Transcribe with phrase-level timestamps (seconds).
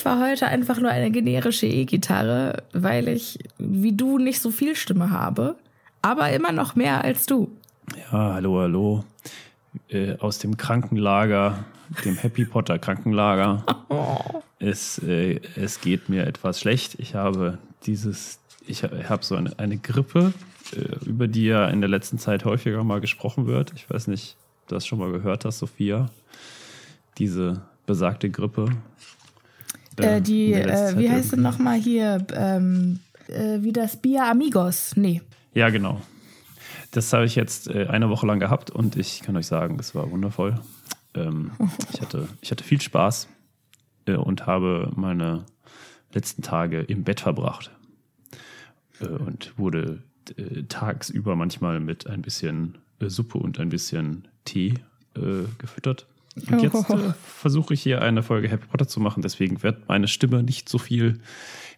[0.00, 4.74] Ich war heute einfach nur eine generische E-Gitarre, weil ich, wie du, nicht so viel
[4.74, 5.56] Stimme habe,
[6.00, 7.54] aber immer noch mehr als du.
[8.10, 9.04] Ja, hallo, hallo.
[9.90, 11.66] Äh, aus dem Krankenlager,
[12.06, 13.62] dem Happy Potter Krankenlager.
[13.90, 14.16] Oh.
[14.58, 16.98] Es, äh, es geht mir etwas schlecht.
[16.98, 20.32] Ich habe dieses, ich habe so eine, eine Grippe,
[20.74, 23.72] äh, über die ja in der letzten Zeit häufiger mal gesprochen wird.
[23.76, 24.36] Ich weiß nicht,
[24.68, 26.08] du hast schon mal gehört hast, Sophia.
[27.18, 28.70] Diese besagte Grippe,
[30.02, 32.24] äh, die, äh, wie heißt sie nochmal hier?
[32.34, 34.96] Ähm, äh, wie das Bier Amigos.
[34.96, 35.22] Nee.
[35.54, 36.00] Ja, genau.
[36.90, 39.94] Das habe ich jetzt äh, eine Woche lang gehabt und ich kann euch sagen, es
[39.94, 40.60] war wundervoll.
[41.14, 41.52] Ähm,
[41.92, 43.28] ich, hatte, ich hatte viel Spaß
[44.06, 45.44] äh, und habe meine
[46.12, 47.70] letzten Tage im Bett verbracht
[49.00, 50.02] äh, und wurde
[50.68, 54.74] tagsüber manchmal mit ein bisschen Suppe und ein bisschen Tee
[55.58, 56.06] gefüttert.
[56.36, 60.08] Und jetzt äh, versuche ich hier eine Folge Happy Potter zu machen, deswegen wird meine
[60.08, 61.20] Stimme nicht so viel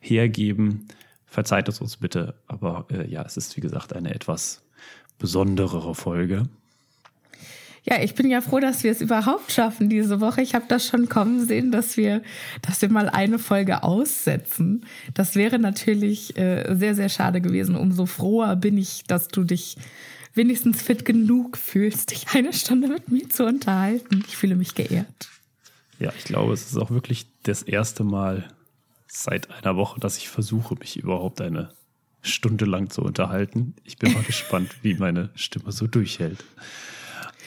[0.00, 0.88] hergeben.
[1.26, 4.62] Verzeiht es uns bitte, aber äh, ja, es ist wie gesagt eine etwas
[5.18, 6.48] besonderere Folge.
[7.84, 10.40] Ja, ich bin ja froh, dass wir es überhaupt schaffen diese Woche.
[10.40, 12.22] Ich habe das schon kommen sehen, dass wir,
[12.60, 14.86] dass wir mal eine Folge aussetzen.
[15.14, 17.74] Das wäre natürlich äh, sehr, sehr schade gewesen.
[17.74, 19.76] Umso froher bin ich, dass du dich
[20.34, 24.24] wenigstens fit genug fühlst, dich eine Stunde mit mir zu unterhalten.
[24.26, 25.28] Ich fühle mich geehrt.
[25.98, 28.48] Ja, ich glaube, es ist auch wirklich das erste Mal
[29.06, 31.72] seit einer Woche, dass ich versuche, mich überhaupt eine
[32.22, 33.74] Stunde lang zu unterhalten.
[33.84, 36.44] Ich bin mal gespannt, wie meine Stimme so durchhält.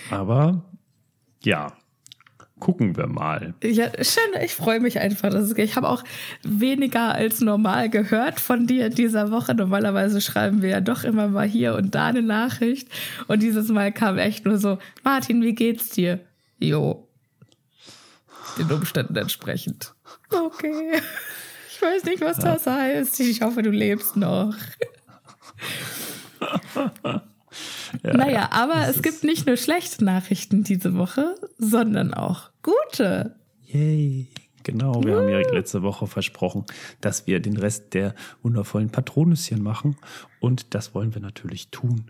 [0.09, 0.63] Aber
[1.43, 1.75] ja,
[2.59, 3.53] gucken wir mal.
[3.63, 4.41] Ja, schön.
[4.43, 5.29] Ich freue mich einfach.
[5.29, 6.03] Dass es, ich habe auch
[6.43, 9.53] weniger als normal gehört von dir in dieser Woche.
[9.53, 12.87] Normalerweise schreiben wir ja doch immer mal hier und da eine Nachricht.
[13.27, 16.19] Und dieses Mal kam echt nur so, Martin, wie geht's dir?
[16.59, 17.07] Jo.
[18.57, 19.93] Den Umständen entsprechend.
[20.29, 21.01] Okay.
[21.69, 23.19] Ich weiß nicht, was das heißt.
[23.19, 24.55] Ich hoffe, du lebst noch.
[28.03, 33.35] Ja, naja, aber es gibt nicht nur schlechte Nachrichten diese Woche, sondern auch gute.
[33.65, 34.27] Yay.
[34.63, 35.19] Genau, wir uh.
[35.21, 36.65] haben ja letzte Woche versprochen,
[36.99, 39.95] dass wir den Rest der wundervollen Patronüschen machen.
[40.39, 42.09] Und das wollen wir natürlich tun.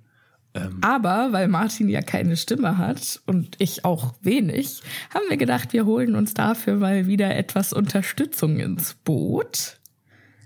[0.53, 4.81] Ähm Aber weil Martin ja keine Stimme hat und ich auch wenig,
[5.13, 9.79] haben wir gedacht, wir holen uns dafür mal wieder etwas Unterstützung ins Boot.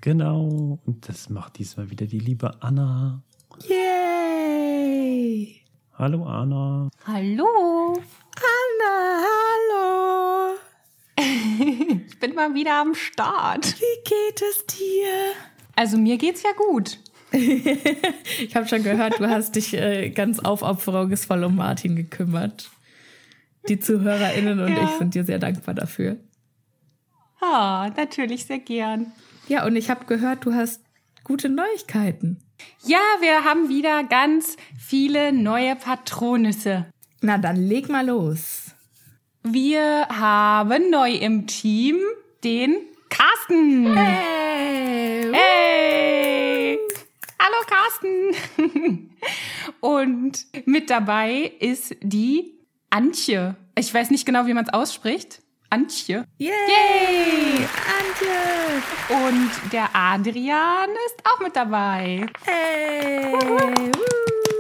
[0.02, 3.22] Genau, und das macht diesmal wieder die liebe Anna.
[3.68, 4.59] Yay!
[6.00, 6.90] Hallo Anna.
[7.06, 7.92] Hallo.
[8.38, 10.56] Anna, hallo.
[12.08, 13.76] ich bin mal wieder am Start.
[13.78, 15.34] Wie geht es dir?
[15.76, 17.00] Also mir geht's ja gut.
[17.34, 22.70] ich habe schon gehört, du hast dich äh, ganz aufopferungsvoll um Martin gekümmert.
[23.68, 24.86] Die ZuhörerInnen und ja.
[24.86, 26.16] ich sind dir sehr dankbar dafür.
[27.42, 29.12] Ah, natürlich sehr gern.
[29.50, 30.82] Ja, und ich habe gehört, du hast
[31.26, 32.38] gute Neuigkeiten.
[32.84, 36.86] Ja, wir haben wieder ganz viele neue Patronüsse.
[37.22, 38.76] Na, dann leg mal los.
[39.44, 41.98] Wir haben neu im Team
[42.44, 42.78] den
[43.10, 43.96] Carsten.
[43.96, 45.32] Hey!
[45.34, 46.80] Hey!
[47.40, 49.10] Hallo Carsten!
[49.80, 52.54] Und mit dabei ist die
[52.90, 53.56] Antje.
[53.76, 55.42] Ich weiß nicht genau, wie man es ausspricht.
[55.72, 56.26] Antje.
[56.40, 56.50] Yay!
[56.50, 57.68] Yay!
[58.00, 58.34] Antje!
[59.10, 62.26] Und der Adrian ist auch mit dabei.
[62.44, 63.36] Hey!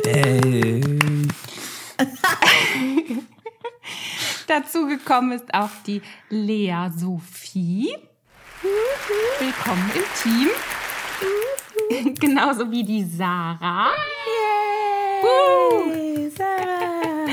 [0.05, 0.81] Hey!
[4.47, 7.95] Dazu gekommen ist auch die Lea Sophie.
[9.39, 10.49] Willkommen im Team.
[12.19, 13.89] Genauso wie die Sarah.
[15.23, 16.29] Yay!
[16.29, 17.25] Sarah.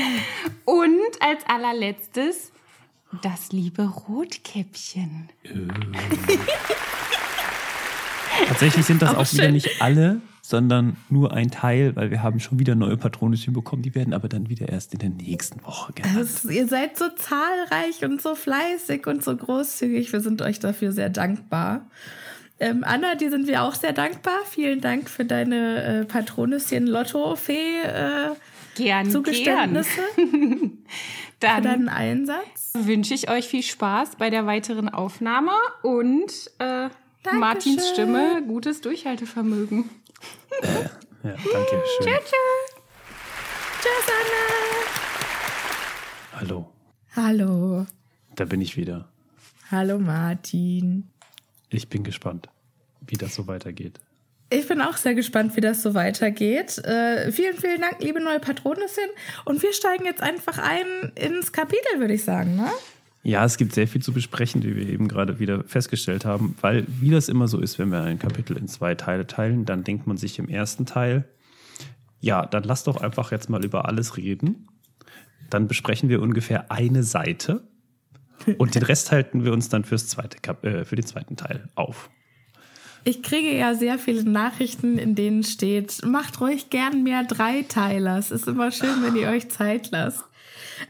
[0.65, 2.51] Und als allerletztes
[3.21, 5.29] das liebe Rotkäppchen.
[8.47, 12.39] Tatsächlich sind das auch, auch wieder nicht alle, sondern nur ein Teil, weil wir haben
[12.39, 13.81] schon wieder neue Patronüschen bekommen.
[13.81, 16.17] Die werden aber dann wieder erst in der nächsten Woche genannt.
[16.17, 20.13] Also, ihr seid so zahlreich und so fleißig und so großzügig.
[20.13, 21.87] Wir sind euch dafür sehr dankbar.
[22.59, 24.37] Ähm, Anna, dir sind wir auch sehr dankbar.
[24.49, 27.81] Vielen Dank für deine äh, Patronüschen-Lotto-Fee.
[27.83, 28.29] Äh,
[28.75, 30.01] gern, Zugeständnisse.
[30.15, 30.77] Gern.
[31.39, 32.73] Dann für deinen Einsatz.
[32.73, 35.51] Wünsche ich euch viel Spaß bei der weiteren Aufnahme
[35.83, 36.89] und äh.
[37.33, 39.89] Martins Stimme, gutes Durchhaltevermögen.
[41.23, 42.13] Ja, danke schön.
[43.81, 44.47] Tschüss, Anna.
[46.39, 46.71] Hallo,
[47.15, 47.85] Hallo.
[48.35, 49.09] da bin ich wieder.
[49.69, 51.09] Hallo, Martin.
[51.69, 52.47] Ich bin gespannt,
[53.05, 53.99] wie das so weitergeht.
[54.49, 56.77] Ich bin auch sehr gespannt, wie das so weitergeht.
[56.85, 59.09] Äh, vielen, vielen Dank, liebe neue Patronissin.
[59.43, 62.69] Und wir steigen jetzt einfach ein ins Kapitel, würde ich sagen, ne?
[63.23, 66.85] Ja, es gibt sehr viel zu besprechen, wie wir eben gerade wieder festgestellt haben, weil
[66.87, 70.07] wie das immer so ist, wenn wir ein Kapitel in zwei Teile teilen, dann denkt
[70.07, 71.25] man sich im ersten Teil,
[72.21, 74.69] ja, dann lass doch einfach jetzt mal über alles reden.
[75.49, 77.67] Dann besprechen wir ungefähr eine Seite
[78.57, 81.67] und den Rest halten wir uns dann fürs zweite Kap äh, für den zweiten Teil
[81.75, 82.09] auf.
[83.03, 88.17] Ich kriege ja sehr viele Nachrichten, in denen steht, macht ruhig gern mehr Dreiteiler.
[88.17, 90.23] Es ist immer schön, wenn ihr euch Zeit lasst.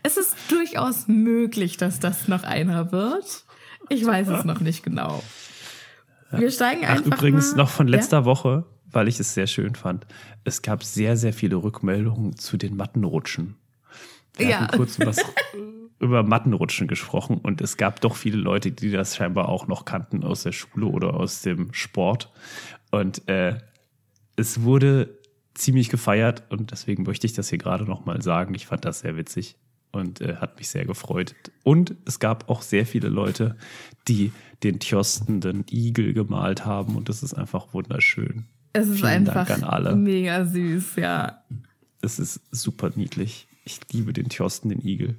[0.03, 3.43] Es ist durchaus möglich, dass das noch einer wird.
[3.89, 5.23] Ich weiß es noch nicht genau.
[6.31, 8.25] Wir steigen Ach, einfach übrigens mal, noch von letzter Ja?
[8.25, 10.05] Woche, weil ich es sehr schön fand.
[10.43, 13.55] Es gab sehr, sehr viele Rückmeldungen zu den Mattenrutschen.
[14.35, 14.67] Wir Ja.
[14.67, 15.17] kurz was
[15.99, 20.23] über Mattenrutschen gesprochen und es gab doch viele Leute, die das scheinbar auch noch kannten
[20.23, 22.31] aus der Schule oder aus dem Sport.
[22.91, 23.57] Und äh,
[24.35, 25.17] es wurde
[25.55, 28.53] ziemlich gefeiert und deswegen möchte ich das hier gerade nochmal sagen.
[28.53, 29.55] Ich fand das sehr witzig
[29.91, 31.33] und äh, hat mich sehr gefreut.
[31.63, 33.57] Und es gab auch sehr viele Leute,
[34.07, 34.31] die
[34.63, 38.45] den tjostenden Igel gemalt haben und das ist einfach wunderschön.
[38.73, 39.95] Es ist Vielen einfach Dank an alle.
[39.95, 41.43] mega süß, ja.
[42.01, 43.47] Es ist super niedlich.
[43.65, 45.17] Ich liebe den Thorsten, den Igel.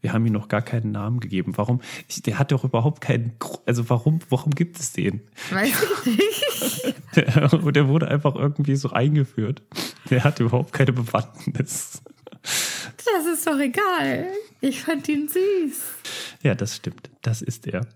[0.00, 1.52] Wir haben ihm noch gar keinen Namen gegeben.
[1.56, 1.80] Warum?
[2.08, 3.32] Ich, der hat doch überhaupt keinen.
[3.66, 4.20] Also warum?
[4.28, 5.20] Warum gibt es den?
[5.50, 5.68] Weiß
[6.06, 6.94] ich nicht.
[7.16, 9.62] Der, und der wurde einfach irgendwie so eingeführt.
[10.08, 12.02] Der hat überhaupt keine Bewandtnis.
[12.42, 14.26] Das ist doch egal.
[14.60, 15.80] Ich fand ihn süß.
[16.42, 17.10] Ja, das stimmt.
[17.22, 17.86] Das ist er.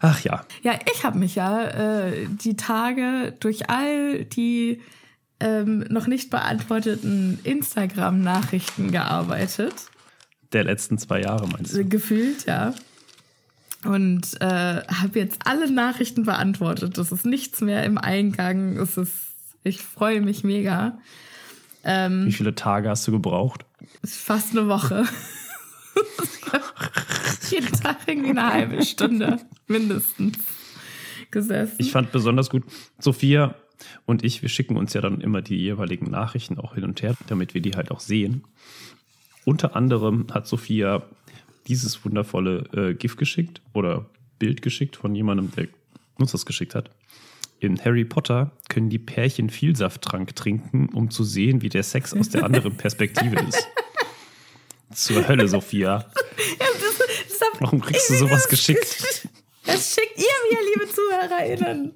[0.00, 0.44] Ach ja.
[0.62, 4.80] Ja, ich habe mich ja äh, die Tage durch all die
[5.40, 9.74] ähm, noch nicht beantworteten Instagram-Nachrichten gearbeitet.
[10.54, 11.84] Der letzten zwei Jahre meinst du?
[11.84, 12.74] Gefühlt, ja.
[13.84, 16.96] Und äh, habe jetzt alle Nachrichten beantwortet.
[16.96, 18.78] Es ist nichts mehr im Eingang.
[18.78, 19.12] Es ist,
[19.62, 20.98] ich freue mich mega.
[21.84, 23.66] Wie viele Tage hast du gebraucht?
[24.00, 25.04] Es ist fast eine Woche.
[27.50, 30.38] Jeden Tag irgendwie eine halbe Stunde mindestens
[31.30, 31.76] gesessen.
[31.78, 32.64] Ich fand besonders gut,
[32.98, 33.54] Sophia
[34.06, 37.14] und ich, wir schicken uns ja dann immer die jeweiligen Nachrichten auch hin und her,
[37.26, 38.44] damit wir die halt auch sehen.
[39.44, 41.02] Unter anderem hat Sophia
[41.66, 44.06] dieses wundervolle äh, GIF geschickt oder
[44.38, 45.68] Bild geschickt von jemandem, der
[46.16, 46.90] uns das geschickt hat.
[47.60, 52.28] In Harry Potter können die Pärchen Vielsafttrank trinken, um zu sehen, wie der Sex aus
[52.28, 53.66] der anderen Perspektive ist.
[54.92, 56.04] Zur Hölle, Sophia.
[56.60, 56.98] Ja, das,
[57.28, 59.28] das hab Warum kriegst du sowas das- geschickt?
[59.66, 61.92] Das schickt ihr mir, liebe ZuhörerInnen.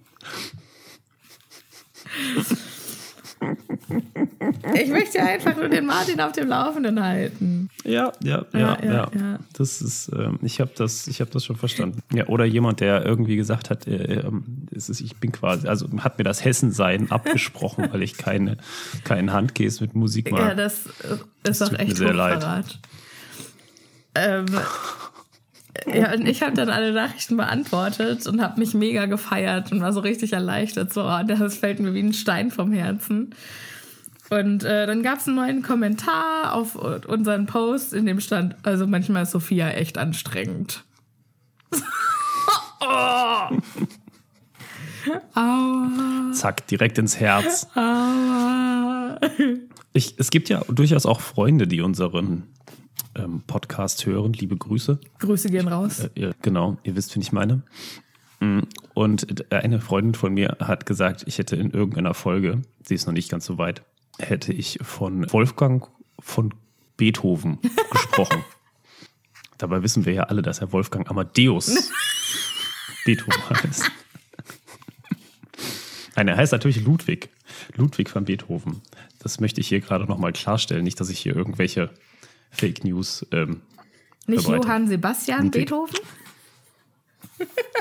[4.75, 7.71] Ich möchte einfach nur den Martin auf dem Laufenden halten.
[7.85, 8.93] Ja, ja, ja, Ja, ja.
[8.93, 9.39] ja, ja.
[9.53, 12.03] Das ist, ähm, ich habe das, ich habe das schon verstanden.
[12.13, 15.87] Ja, oder jemand, der irgendwie gesagt hat, äh, ähm, es ist, ich bin quasi, also
[15.99, 18.57] hat mir das Hessensein abgesprochen, weil ich keine,
[19.05, 20.41] keinen Handkäse mit Musik mag.
[20.41, 22.79] Ja, das äh, ist doch tut mir echt sehr leid.
[24.15, 24.47] Ähm,
[25.87, 29.93] ja, und ich habe dann alle Nachrichten beantwortet und habe mich mega gefeiert und war
[29.93, 30.93] so richtig erleichtert.
[30.93, 33.35] So, oh, das fällt mir wie ein Stein vom Herzen.
[34.31, 38.87] Und äh, dann gab es einen neuen Kommentar auf unseren Post, in dem stand, also
[38.87, 40.85] manchmal ist Sophia echt anstrengend.
[42.81, 43.57] oh.
[45.35, 47.67] Aua, Zack, direkt ins Herz.
[47.75, 49.19] aua.
[49.95, 52.45] Ich, es gibt ja durchaus auch Freunde, die unseren
[53.19, 54.33] ähm, Podcast hören.
[54.33, 54.99] Liebe Grüße.
[55.19, 56.09] Grüße gehen raus.
[56.15, 57.63] Äh, genau, ihr wisst, wen ich meine.
[58.41, 58.61] Mm,
[58.95, 63.13] Und eine Freundin von mir hat gesagt, ich hätte in irgendeiner Folge, sie ist noch
[63.15, 63.83] nicht ganz so weit,
[64.19, 65.89] hätte ich von Wolfgang
[66.21, 66.55] von
[66.97, 67.59] Beethoven
[67.91, 68.45] gesprochen.
[69.59, 71.91] Dabei wissen wir ja alle, dass er Wolfgang Amadeus
[73.05, 73.91] Beethoven heißt.
[76.17, 77.31] Nein, er heißt natürlich Ludwig.
[77.77, 78.83] Ludwig van Beethoven.
[79.21, 80.83] Das möchte ich hier gerade nochmal klarstellen.
[80.85, 81.91] Nicht, dass ich hier irgendwelche
[82.51, 83.63] Fake News ähm,
[84.27, 84.65] Nicht verbreitet.
[84.65, 85.51] Johann Sebastian.
[85.51, 85.99] Beethoven?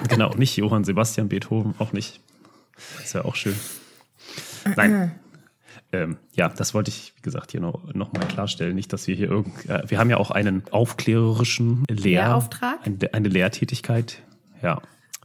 [0.09, 2.19] Genau, nicht Johann Sebastian Beethoven, auch nicht.
[3.03, 3.55] Ist ja auch schön.
[4.75, 5.19] Nein.
[5.93, 8.75] Ähm, ja, das wollte ich, wie gesagt, hier noch, noch mal klarstellen.
[8.75, 9.69] Nicht, dass wir hier irgend.
[9.69, 12.79] Äh, wir haben ja auch einen aufklärerischen Lehr Lehrauftrag?
[12.85, 14.21] Eine, eine Lehrtätigkeit.
[14.61, 14.81] Ja.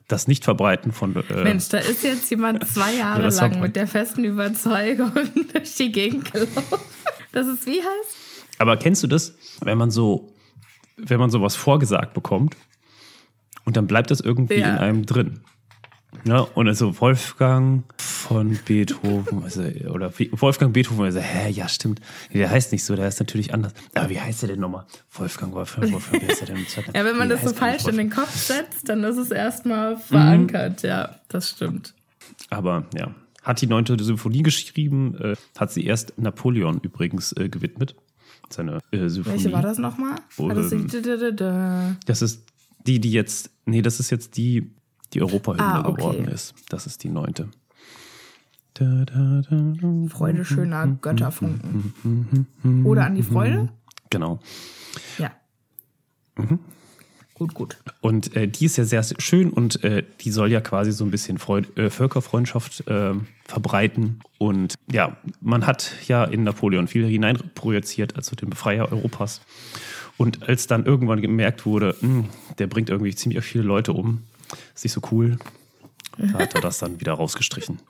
[0.06, 1.16] Das Nicht-Verbreiten von.
[1.16, 5.10] Äh, Mensch, da ist jetzt jemand zwei Jahre lang mit der festen Überzeugung
[5.52, 6.78] durch die Gegend gelaufen.
[7.32, 8.21] Das ist wie heißt?
[8.58, 10.32] Aber kennst du das, wenn man so,
[10.96, 12.56] wenn man sowas vorgesagt bekommt
[13.64, 14.70] und dann bleibt das irgendwie Ja.
[14.74, 15.40] in einem drin?
[16.24, 22.00] Ja, und also Wolfgang von Beethoven, also, oder Wolfgang Beethoven, also, hä, ja, stimmt.
[22.32, 23.72] Der heißt nicht so, der ist natürlich anders.
[23.94, 24.84] Aber wie heißt der denn nochmal?
[25.12, 26.66] Wolfgang, Wolfgang, Wolfgang, wie heißt der denn?
[26.94, 29.96] ja, wenn man nee, das so falsch in den Kopf setzt, dann ist es erstmal
[29.96, 30.82] verankert.
[30.82, 30.88] Mhm.
[30.88, 31.94] Ja, das stimmt.
[32.50, 37.96] Aber ja, hat die neunte Symphonie geschrieben, äh, hat sie erst Napoleon übrigens äh, gewidmet.
[38.52, 39.36] Seine äh, Symphonie.
[39.36, 40.16] Welche war das nochmal?
[40.36, 40.86] War das, ähm,
[42.06, 42.44] das ist
[42.86, 44.72] die, die jetzt, nee, das ist jetzt die,
[45.12, 45.96] die Europahymne ah, okay.
[45.96, 46.54] geworden ist.
[46.68, 47.48] Das ist die neunte.
[50.08, 52.44] Freude schöner Götterfunken.
[52.84, 53.68] Oder an die Freude?
[54.10, 54.40] Genau.
[55.18, 55.30] Ja.
[56.36, 56.58] Mhm.
[57.34, 57.76] Gut, gut.
[58.00, 61.10] Und äh, die ist ja sehr schön und äh, die soll ja quasi so ein
[61.10, 63.14] bisschen Freud, äh, Völkerfreundschaft äh,
[63.46, 64.20] verbreiten.
[64.38, 69.40] Und ja, man hat ja in Napoleon viel hineinprojiziert, also den Befreier Europas.
[70.18, 74.22] Und als dann irgendwann gemerkt wurde, mh, hm, der bringt irgendwie ziemlich viele Leute um,
[74.74, 75.38] ist nicht so cool,
[76.18, 77.80] da hat er das dann wieder rausgestrichen.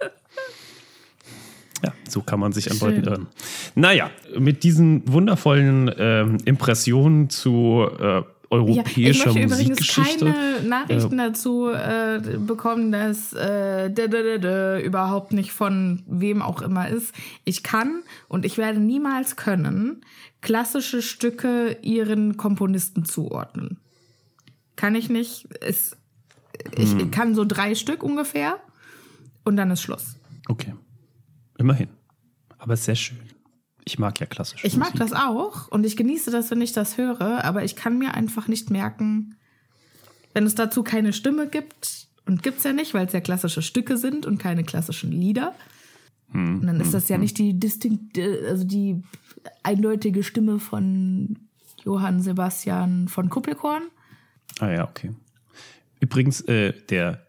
[1.84, 3.26] Ja, so kann man sich an Leuten irren.
[3.74, 8.22] Naja, mit diesen wundervollen ähm, Impressionen zu äh,
[8.52, 10.24] europäischer ja, ich möchte Musikgeschichte.
[10.26, 16.02] übrigens keine Nachrichten äh, dazu äh, bekommen, dass äh, d -d -d überhaupt nicht von
[16.06, 17.14] wem auch immer ist.
[17.44, 20.04] Ich kann und ich werde niemals können
[20.42, 23.78] klassische Stücke ihren Komponisten zuordnen.
[24.76, 25.48] Kann ich nicht.
[25.60, 25.96] Es,
[26.76, 27.10] ich hm.
[27.10, 28.56] kann so drei Stück ungefähr
[29.44, 30.16] und dann ist Schluss.
[30.48, 30.74] Okay.
[31.58, 31.88] Immerhin.
[32.58, 33.18] Aber sehr schön.
[33.84, 36.98] Ich mag ja klassische Ich mag das auch und ich genieße das, wenn ich das
[36.98, 39.36] höre, aber ich kann mir einfach nicht merken,
[40.34, 43.62] wenn es dazu keine Stimme gibt, und gibt es ja nicht, weil es ja klassische
[43.62, 45.54] Stücke sind und keine klassischen Lieder.
[46.30, 47.22] Hm, und dann ist hm, das ja hm.
[47.22, 49.02] nicht die distinkte, also die
[49.62, 51.38] eindeutige Stimme von
[51.84, 53.82] Johann Sebastian von Kuppelkorn.
[54.60, 55.12] Ah ja, okay.
[56.00, 57.26] Übrigens, äh, der,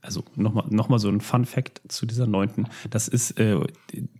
[0.00, 3.58] also nochmal noch mal so ein Fun Fact zu dieser neunten, das ist, äh,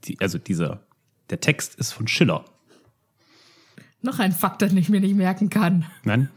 [0.05, 0.83] die, also dieser
[1.31, 2.45] der Text ist von Schiller.
[4.03, 5.87] Noch ein Fakt, den ich mir nicht merken kann.
[6.05, 6.31] Nein.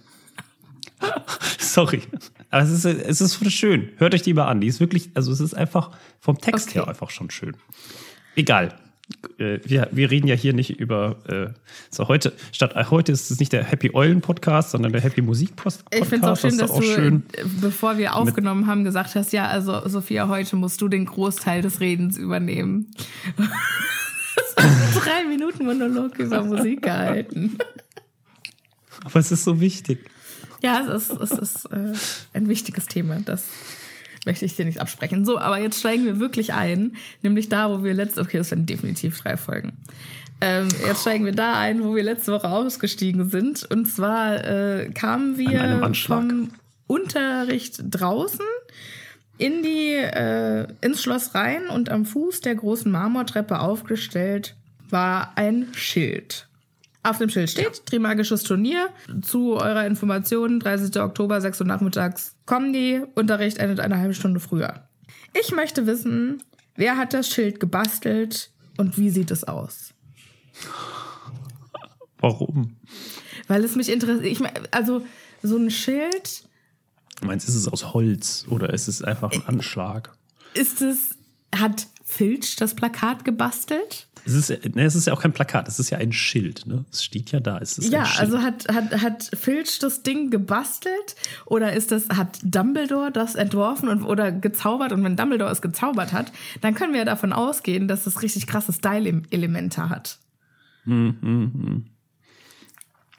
[1.59, 2.01] Sorry.
[2.49, 3.89] Aber es ist, es ist schön.
[3.97, 4.61] Hört euch die mal an.
[4.61, 6.79] Die ist wirklich, also es ist einfach vom Text okay.
[6.79, 7.55] her einfach schon schön.
[8.35, 8.75] Egal.
[9.37, 11.59] Äh, wir, wir reden ja hier nicht über äh,
[11.89, 15.55] so heute statt heute ist es nicht der Happy Eulen Podcast, sondern der Happy Musik
[15.55, 15.83] Podcast.
[15.91, 17.23] Ich finde es auch schön, dass auch du schön
[17.59, 21.81] bevor wir aufgenommen haben gesagt hast, ja, also Sophia, heute musst du den Großteil des
[21.81, 22.91] Redens übernehmen.
[25.03, 27.57] drei Minuten Monolog über Musik gehalten.
[29.03, 29.99] Aber es ist so wichtig.
[30.61, 31.93] Ja, es ist, es ist äh,
[32.33, 33.19] ein wichtiges Thema.
[33.19, 33.45] Das
[34.25, 35.25] möchte ich dir nicht absprechen.
[35.25, 38.69] So, aber jetzt steigen wir wirklich ein, nämlich da, wo wir letzte, okay, das sind
[38.69, 39.73] definitiv drei Folgen.
[40.39, 43.63] Ähm, jetzt steigen wir da ein, wo wir letzte Woche ausgestiegen sind.
[43.69, 46.51] Und zwar äh, kamen wir vom
[46.87, 48.45] Unterricht draußen
[49.37, 54.55] in die, äh, ins Schloss rein und am Fuß der großen Marmortreppe aufgestellt
[54.93, 56.47] war ein Schild.
[57.01, 58.89] Auf dem Schild steht Trimagisches Turnier.
[59.21, 61.01] Zu eurer Information, 30.
[61.01, 63.01] Oktober, 6 Uhr nachmittags kommen die.
[63.15, 64.87] Unterricht endet eine halbe Stunde früher.
[65.33, 66.41] Ich möchte wissen,
[66.75, 69.93] wer hat das Schild gebastelt und wie sieht es aus?
[72.19, 72.77] Warum?
[73.49, 74.25] Weil es mich interessiert.
[74.25, 75.05] Ich mein, also,
[75.41, 76.47] so ein Schild.
[77.19, 80.15] Du meinst, ist es aus Holz oder ist es einfach ein Anschlag?
[80.53, 81.17] Ist es.
[81.53, 84.07] Hat Filch das Plakat gebastelt?
[84.25, 86.65] Es ist, ne, es ist ja auch kein Plakat, es ist ja ein Schild.
[86.65, 86.85] Ne?
[86.91, 87.57] Es steht ja da.
[87.57, 91.15] Es ist ja, also hat, hat, hat Filch das Ding gebastelt
[91.45, 94.91] oder ist das, hat Dumbledore das entworfen und, oder gezaubert?
[94.93, 98.47] Und wenn Dumbledore es gezaubert hat, dann können wir ja davon ausgehen, dass es richtig
[98.47, 100.19] krasse Style-Elemente hat.
[100.85, 101.85] Hm, hm, hm.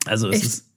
[0.07, 0.45] Also es Echt?
[0.45, 0.71] ist.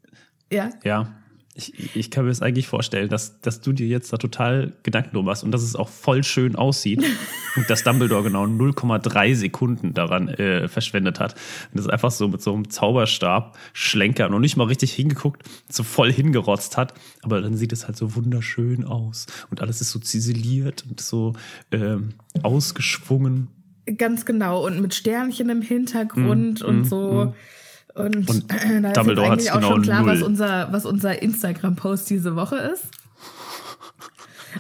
[0.52, 0.70] Ja.
[0.84, 1.14] Ja
[1.58, 5.16] ich, ich kann mir das eigentlich vorstellen, dass, dass du dir jetzt da total Gedanken
[5.16, 7.04] drum machst und dass es auch voll schön aussieht
[7.56, 11.34] und dass Dumbledore genau 0,3 Sekunden daran äh, verschwendet hat.
[11.74, 15.84] Und das einfach so mit so einem Zauberstab schlenkern und nicht mal richtig hingeguckt, so
[15.84, 16.94] voll hingerotzt hat.
[17.24, 21.34] Aber dann sieht es halt so wunderschön aus und alles ist so ziseliert und so
[21.72, 22.10] ähm,
[22.44, 23.48] ausgeschwungen.
[23.98, 27.26] Ganz genau und mit Sternchen im Hintergrund mm, und mm, so.
[27.26, 27.34] Mm.
[27.98, 30.12] Und, und äh, da ist eigentlich auch genau schon klar, null.
[30.12, 32.86] was unser, was unser Instagram-Post diese Woche ist.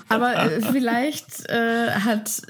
[0.09, 2.41] Aber äh, vielleicht äh, hat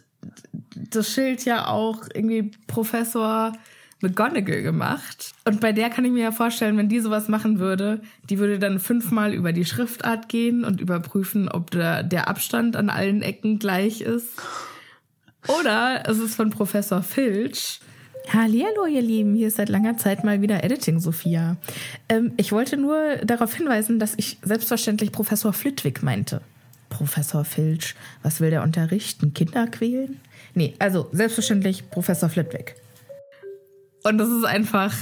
[0.75, 3.53] das Schild ja auch irgendwie Professor
[4.01, 5.33] McGonagall gemacht.
[5.45, 8.59] Und bei der kann ich mir ja vorstellen, wenn die sowas machen würde, die würde
[8.59, 13.59] dann fünfmal über die Schriftart gehen und überprüfen, ob der, der Abstand an allen Ecken
[13.59, 14.29] gleich ist.
[15.47, 17.79] Oder es ist von Professor Filch
[18.33, 21.55] Hallo, ihr Lieben, hier ist seit langer Zeit mal wieder Editing Sophia.
[22.09, 26.41] Ähm, ich wollte nur darauf hinweisen, dass ich selbstverständlich Professor Flitwick meinte.
[26.89, 29.33] Professor Filch, was will der unterrichten?
[29.33, 30.19] Kinder quälen?
[30.55, 32.75] Nee, also selbstverständlich Professor Flitwick.
[34.03, 34.93] Und das ist einfach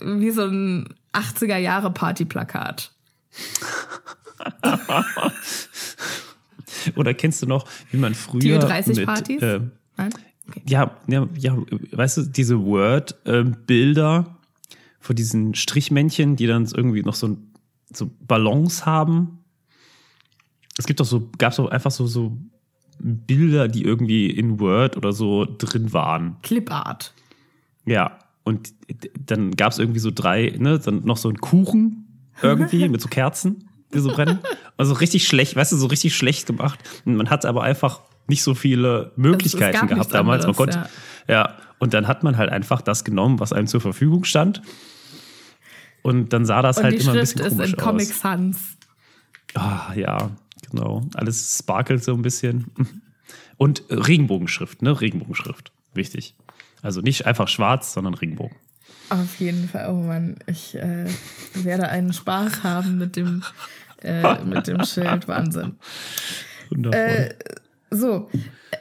[0.00, 2.92] wie so ein 80er Jahre Partyplakat.
[6.96, 9.42] Oder kennst du noch, wie man früher Die 30 Partys?
[9.42, 9.60] Äh,
[9.96, 10.12] Nein?
[10.14, 10.27] Okay.
[10.66, 11.56] Ja, ja, ja,
[11.92, 14.36] weißt du, diese Word-Bilder
[15.00, 17.36] von diesen Strichmännchen, die dann irgendwie noch so,
[17.92, 19.38] so Ballons haben.
[20.78, 22.36] Es gibt doch so, gab so einfach so, so
[22.98, 26.36] Bilder, die irgendwie in Word oder so drin waren.
[26.42, 27.14] Clipart.
[27.86, 28.72] Ja, und
[29.26, 33.08] dann gab es irgendwie so drei, ne, dann noch so einen Kuchen irgendwie mit so
[33.08, 34.40] Kerzen, die so brennen.
[34.76, 36.78] Also richtig schlecht, weißt du, so richtig schlecht gemacht.
[37.04, 40.46] Und man hat aber einfach nicht so viele Möglichkeiten gab gehabt damals.
[40.46, 40.90] Man anderes, konnte,
[41.28, 41.56] ja.
[41.78, 44.62] und dann hat man halt einfach das genommen, was einem zur Verfügung stand.
[46.02, 48.20] Und dann sah das Und halt immer ein Schrift bisschen ist komisch in Comic aus.
[48.20, 48.58] Sans.
[49.54, 50.30] Ah, ja,
[50.70, 51.02] genau.
[51.14, 52.66] Alles sparkelt so ein bisschen.
[53.56, 55.00] Und Regenbogenschrift, ne?
[55.00, 55.72] Regenbogenschrift.
[55.94, 56.34] Wichtig.
[56.82, 58.56] Also nicht einfach schwarz, sondern Regenbogen.
[59.10, 59.88] Auf jeden Fall.
[59.90, 61.06] Oh Mann, ich äh,
[61.54, 63.42] werde einen Spaß haben mit dem,
[64.02, 65.26] äh, mit dem Schild.
[65.28, 65.76] Wahnsinn.
[66.70, 67.00] Wundervoll.
[67.00, 67.34] Äh,
[67.90, 68.30] So,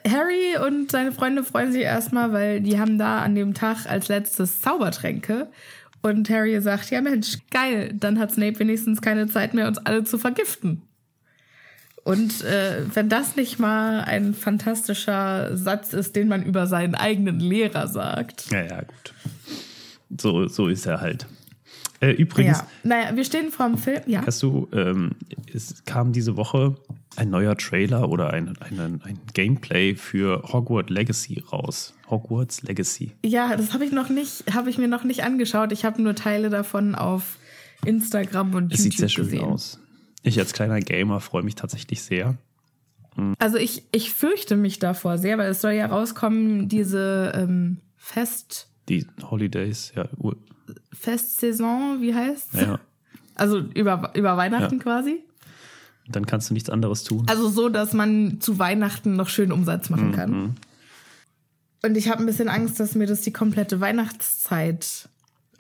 [0.05, 4.07] Harry und seine Freunde freuen sich erstmal, weil die haben da an dem Tag als
[4.07, 5.47] letztes Zaubertränke.
[6.01, 10.03] Und Harry sagt, ja Mensch, geil, dann hat Snape wenigstens keine Zeit mehr, uns alle
[10.03, 10.81] zu vergiften.
[12.03, 17.41] Und äh, wenn das nicht mal ein fantastischer Satz ist, den man über seinen eigenen
[17.41, 18.49] Lehrer sagt.
[18.49, 19.13] Ja, ja, gut.
[20.17, 21.27] So, so ist er halt.
[21.99, 24.01] Äh, übrigens, Ja, naja, wir stehen vor dem Film.
[24.05, 24.23] Ja.
[24.25, 25.11] hast du, ähm,
[25.53, 26.75] es kam diese Woche
[27.15, 31.95] ein neuer Trailer oder ein, ein, ein Gameplay für Hogwarts Legacy raus.
[32.09, 33.13] Hogwarts Legacy.
[33.25, 35.71] Ja, das habe ich noch nicht, habe ich mir noch nicht angeschaut.
[35.71, 37.37] Ich habe nur Teile davon auf
[37.85, 39.43] Instagram und Es YouTube sieht sehr schön gesehen.
[39.45, 39.79] aus.
[40.23, 42.37] Ich als kleiner Gamer freue mich tatsächlich sehr.
[43.39, 48.67] Also ich, ich fürchte mich davor sehr, weil es soll ja rauskommen, diese ähm, Fest,
[48.89, 50.07] Die Holidays, ja,
[50.99, 52.79] Festsaison, wie heißt ja.
[53.35, 54.83] Also über, über Weihnachten Ja.
[54.83, 55.23] quasi.
[56.09, 57.25] Dann kannst du nichts anderes tun.
[57.27, 60.55] Also so, dass man zu Weihnachten noch schön Umsatz Mhm, machen kann.
[61.83, 65.09] Und ich habe ein bisschen Angst, dass mir das die komplette Weihnachtszeit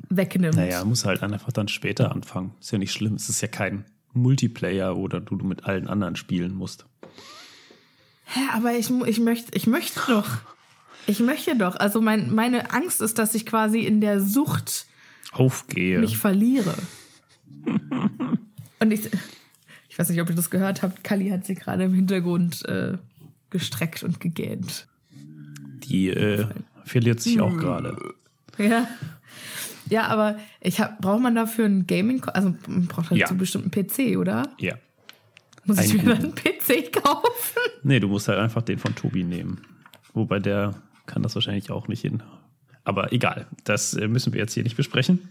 [0.09, 0.55] wegnimmt.
[0.55, 2.53] Naja, muss halt einfach dann später anfangen.
[2.59, 3.13] Ist ja nicht schlimm.
[3.15, 6.85] Es ist ja kein Multiplayer oder du mit allen anderen spielen musst.
[8.25, 10.27] Hä, aber ich, ich, möchte, ich möchte doch.
[11.05, 11.75] Ich möchte doch.
[11.75, 14.86] Also mein, meine Angst ist, dass ich quasi in der Sucht
[15.31, 15.99] Aufgehe.
[15.99, 16.73] mich verliere.
[18.79, 19.09] Und ich,
[19.89, 22.97] ich weiß nicht, ob ihr das gehört habt, Kali hat sie gerade im Hintergrund äh,
[23.49, 24.87] gestreckt und gegähnt.
[25.83, 26.45] Die äh,
[26.85, 27.97] verliert sich auch gerade.
[28.57, 28.87] Ja.
[29.89, 33.31] Ja, aber ich hab, braucht man dafür ein Gaming, also man braucht dazu Ja.
[33.33, 34.43] bestimmt einen PC, oder?
[34.59, 34.75] Ja.
[35.63, 37.59] Muss ich Einen mir einen PC kaufen?
[37.83, 39.61] Nee, du musst halt einfach den von Tobi nehmen.
[40.13, 42.21] Wobei der kann das wahrscheinlich auch nicht hin.
[42.87, 45.27] Aber egal, das äh, müssen wir jetzt hier nicht besprechen.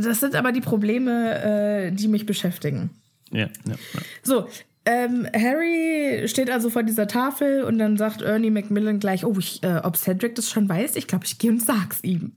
[0.00, 2.90] Das sind aber die Probleme, äh, die mich beschäftigen.
[3.32, 4.00] Ja, ja, ja.
[4.22, 4.46] So,
[4.84, 9.64] ähm, Harry steht also vor dieser Tafel und dann sagt Ernie Macmillan gleich, oh, ich,
[9.64, 10.94] äh, ob Cedric das schon weiß?
[10.94, 12.30] Ich glaube, ich gehe und sag's ihm.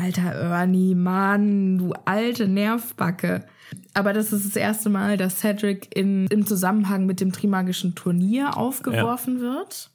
[0.00, 3.44] Alter Ernie, Mann, du alte Nervbacke.
[3.92, 8.56] Aber das ist das erste Mal, dass Cedric in, im Zusammenhang mit dem Trimagischen Turnier
[8.56, 9.90] aufgeworfen wird.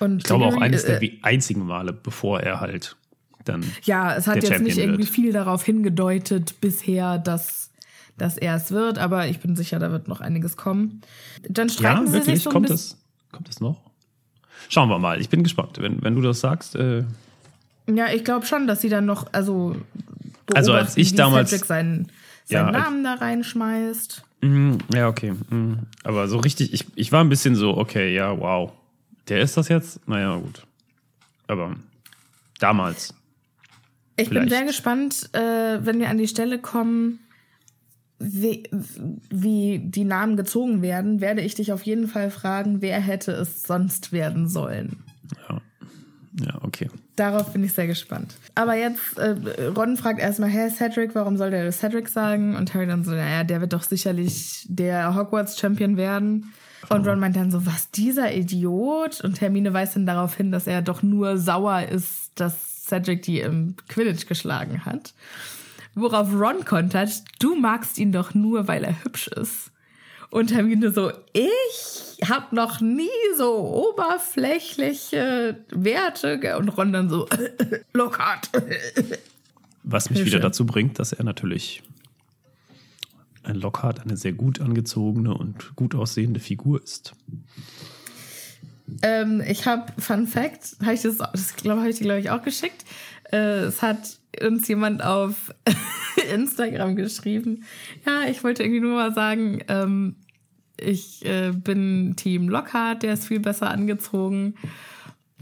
[0.00, 2.96] Und Ich glaube auch eines äh, der einzigen Male, bevor er halt
[3.44, 3.64] dann.
[3.84, 5.08] Ja, es hat jetzt Champion nicht irgendwie wird.
[5.10, 7.70] viel darauf hingedeutet bisher, dass,
[8.16, 11.00] dass er es wird, aber ich bin sicher, da wird noch einiges kommen.
[11.48, 12.42] Dann Ja, streiten sie sich wirklich?
[12.42, 12.96] so ein Kommt bisschen.
[12.98, 13.80] es, kommt es noch?
[14.68, 15.20] Schauen wir mal.
[15.20, 15.76] Ich bin gespannt.
[15.78, 17.04] Wenn, wenn du das sagst, äh,
[17.86, 19.76] Ja, ich glaube schon, dass sie dann noch, also
[20.54, 22.06] Also als ich damals- Cedric seinen,
[22.48, 24.22] Ja, seinen als- Namen da reinschmeißt.
[24.40, 25.32] Mm, Ja, okay.
[25.50, 25.74] Mm.
[26.02, 28.72] Aber so richtig, ich, ich war ein bisschen so, okay, ja, wow.
[29.28, 30.06] Der ist das jetzt?
[30.06, 30.66] Naja, gut.
[31.46, 31.76] Aber
[32.58, 33.14] damals.
[34.16, 34.50] Ich bin Vielleicht.
[34.50, 37.18] sehr gespannt, äh, wenn wir an die Stelle kommen,
[38.18, 38.62] wie,
[39.30, 43.64] wie die Namen gezogen werden, werde ich dich auf jeden Fall fragen, wer hätte es
[43.64, 45.02] sonst werden sollen.
[45.48, 45.60] Ja,
[46.46, 46.88] ja okay.
[47.16, 48.36] Darauf bin ich sehr gespannt.
[48.54, 49.34] Aber jetzt, äh,
[49.76, 52.56] Ron fragt erstmal, hä, Cedric, warum soll der Cedric sagen?
[52.56, 56.52] Und Harry dann so, naja, der wird doch sicherlich der Hogwarts-Champion werden.
[56.88, 59.20] Und Ron meint dann so, was, dieser Idiot?
[59.20, 63.40] Und Hermine weist dann darauf hin, dass er doch nur sauer ist, dass Cedric die
[63.40, 65.14] im Quidditch geschlagen hat.
[65.94, 69.70] Worauf Ron kontert, du magst ihn doch nur, weil er hübsch ist.
[70.30, 76.40] Und Hermine so, ich hab noch nie so oberflächliche Werte.
[76.40, 77.28] ge-" Und Ron dann so,
[77.92, 78.50] Lockhart.
[79.84, 81.84] Was mich Sehr wieder dazu bringt, dass er natürlich
[83.44, 87.14] ein Lockhart eine sehr gut angezogene und gut aussehende Figur ist.
[89.02, 92.42] Ähm, ich habe Fun Fact, habe ich das, das glaube habe ich glaube ich auch
[92.42, 92.84] geschickt.
[93.32, 95.54] Äh, es hat uns jemand auf
[96.34, 97.64] Instagram geschrieben.
[98.06, 100.16] Ja, ich wollte irgendwie nur mal sagen, ähm,
[100.76, 104.54] ich äh, bin Team Lockhart, der ist viel besser angezogen.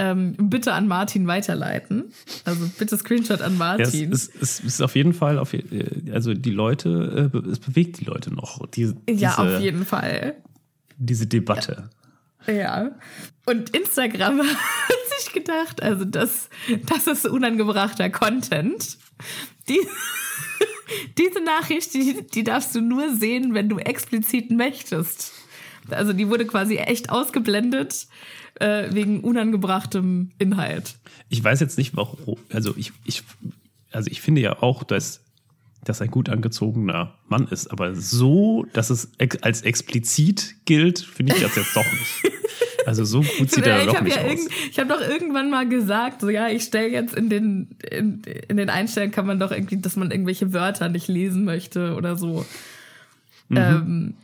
[0.02, 2.12] Ähm, bitte an Martin weiterleiten.
[2.44, 4.10] Also bitte Screenshot an Martin.
[4.10, 5.54] Ja, es, es, es, ist auf jeden Fall, auf,
[6.12, 8.66] also die Leute, äh, es bewegt die Leute noch.
[8.66, 10.34] Die, ja, diese, auf jeden Fall.
[10.98, 11.88] Diese Debatte.
[12.48, 12.52] Ja.
[12.52, 12.90] ja.
[13.46, 16.48] Und Instagram hat sich gedacht, also das,
[16.86, 18.98] das ist unangebrachter Content.
[19.68, 19.78] Die,
[21.18, 25.30] diese Nachricht, die, die darfst du nur sehen, wenn du explizit möchtest.
[25.90, 28.08] Also die wurde quasi echt ausgeblendet
[28.62, 30.96] äh, wegen unangebrachtem Inhalt.
[31.28, 32.38] Ich weiß jetzt nicht, warum.
[32.52, 33.22] Also ich, ich,
[33.90, 35.20] also ich finde ja auch, dass
[35.84, 41.34] das ein gut angezogener Mann ist, aber so, dass es ex als explizit gilt, finde
[41.34, 42.32] ich das jetzt doch nicht.
[42.84, 44.40] Also so gut sieht er doch nicht ja aus.
[44.68, 48.56] Ich habe doch irgendwann mal gesagt, so ja, ich stelle jetzt in den in, in
[48.56, 52.44] den Einstellungen kann man doch irgendwie, dass man irgendwelche Wörter nicht lesen möchte oder so.
[53.48, 53.56] Mhm.
[53.56, 54.14] Ähm,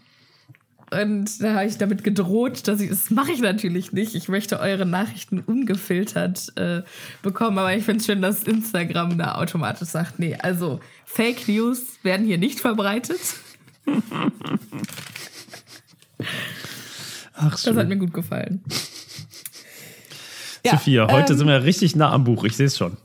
[0.90, 4.14] und da habe ich damit gedroht, dass ich, das mache ich natürlich nicht.
[4.14, 6.83] Ich möchte eure Nachrichten ungefiltert äh,
[7.22, 11.83] bekommen, aber ich finde es schön, dass Instagram da automatisch sagt, nee, also Fake News
[12.03, 13.20] werden hier nicht verbreitet.
[17.35, 17.74] Ach, schön.
[17.74, 18.62] Das hat mir gut gefallen.
[20.64, 22.96] Sophia, heute ähm, sind wir richtig nah am Buch, ich sehe es schon.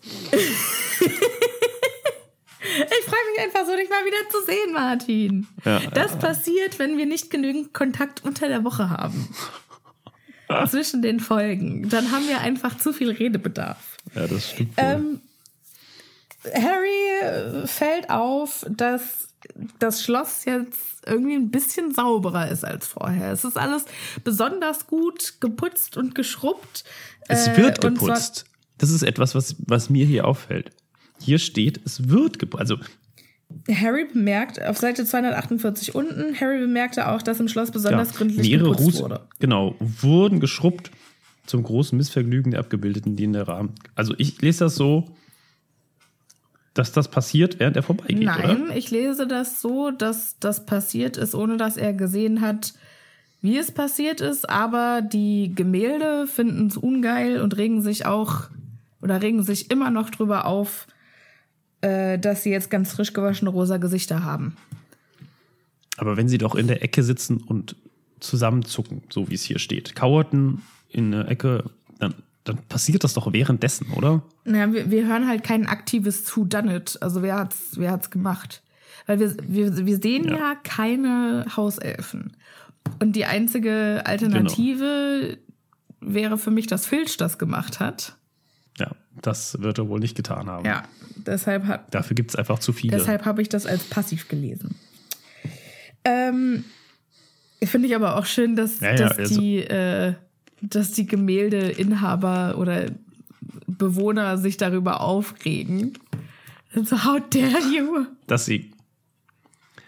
[3.43, 5.47] einfach so, dich mal wieder zu sehen, Martin.
[5.65, 6.17] Ja, das ja.
[6.17, 9.29] passiert, wenn wir nicht genügend Kontakt unter der Woche haben.
[10.67, 11.89] Zwischen den Folgen.
[11.89, 13.97] Dann haben wir einfach zu viel Redebedarf.
[14.13, 14.73] Ja, das stimmt.
[14.77, 15.21] Ähm,
[16.53, 19.29] Harry fällt auf, dass
[19.79, 23.31] das Schloss jetzt irgendwie ein bisschen sauberer ist als vorher.
[23.31, 23.85] Es ist alles
[24.23, 26.83] besonders gut geputzt und geschrubbt.
[27.27, 28.45] Es wird äh, geputzt.
[28.77, 30.71] Das ist etwas, was, was mir hier auffällt.
[31.19, 32.61] Hier steht, es wird geputzt.
[32.61, 32.77] Also
[33.69, 38.49] Harry bemerkt, auf Seite 248 unten, Harry bemerkte auch, dass im Schloss besonders ja, gründlich
[38.49, 39.21] geputzt Ruß, wurde.
[39.39, 40.91] Genau, wurden geschrubbt
[41.45, 43.73] zum großen Missvergnügen der Abgebildeten, die in der Rahmen.
[43.95, 45.05] Also ich lese das so,
[46.73, 48.23] dass das passiert, während er vorbeigeht.
[48.23, 48.75] Nein, oder?
[48.75, 52.73] ich lese das so, dass das passiert ist, ohne dass er gesehen hat,
[53.41, 54.49] wie es passiert ist.
[54.49, 58.49] Aber die Gemälde finden es ungeil und regen sich auch
[59.01, 60.87] oder regen sich immer noch drüber auf,
[61.83, 64.55] äh, dass sie jetzt ganz frisch gewaschene rosa Gesichter haben.
[65.97, 67.75] Aber wenn sie doch in der Ecke sitzen und
[68.19, 71.65] zusammenzucken, so wie es hier steht, kauerten in der Ecke,
[71.99, 72.15] dann,
[72.45, 74.23] dann passiert das doch währenddessen, oder?
[74.45, 76.97] Naja, wir, wir hören halt kein aktives Who Done It.
[77.01, 78.63] Also wer hat's, wer hat's gemacht?
[79.05, 80.37] Weil wir, wir, wir sehen ja.
[80.37, 82.37] ja keine Hauselfen.
[82.99, 85.37] Und die einzige Alternative
[85.99, 86.13] genau.
[86.13, 88.15] wäre für mich, dass Filch das gemacht hat.
[89.21, 90.65] Das wird er wohl nicht getan haben.
[90.65, 90.83] Ja,
[91.15, 91.93] deshalb hat.
[91.93, 92.97] Dafür gibt es einfach zu viele.
[92.97, 94.75] Deshalb habe ich das als passiv gelesen.
[96.03, 96.65] Ähm,
[97.63, 99.39] Finde ich aber auch schön, dass, ja, ja, dass, also.
[99.39, 100.15] die, äh,
[100.61, 102.87] dass die Gemäldeinhaber oder
[103.67, 105.97] Bewohner sich darüber aufregen.
[106.73, 108.05] So, how dare you?
[108.27, 108.71] Dass sie.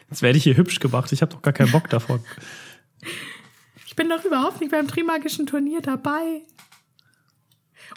[0.09, 1.11] Jetzt werde ich hier hübsch gemacht.
[1.11, 2.19] Ich habe doch gar keinen Bock davon.
[3.87, 6.41] Ich bin doch überhaupt nicht beim Trimagischen Turnier dabei.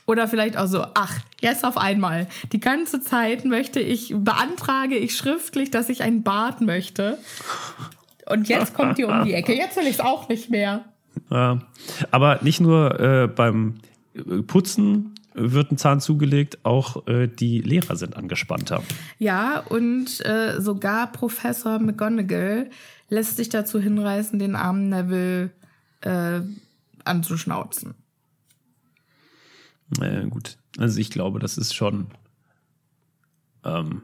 [0.07, 2.27] Oder vielleicht auch so, ach, jetzt auf einmal.
[2.53, 7.19] Die ganze Zeit möchte ich, beantrage ich schriftlich, dass ich einen Bart möchte.
[8.27, 9.55] Und jetzt kommt ihr um die Ecke.
[9.55, 10.85] Jetzt will ich es auch nicht mehr.
[11.31, 11.59] Ja,
[12.11, 13.81] aber nicht nur äh, beim
[14.47, 18.83] Putzen wird ein Zahn zugelegt, auch äh, die Lehrer sind angespannter.
[19.19, 22.71] Ja, und äh, sogar Professor McGonagall
[23.09, 25.51] lässt sich dazu hinreißen, den armen Neville
[26.01, 26.41] äh,
[27.05, 27.95] anzuschnauzen.
[29.97, 30.59] Naja, gut.
[30.79, 32.09] Also ich glaube, das ist schon
[33.65, 34.03] ähm,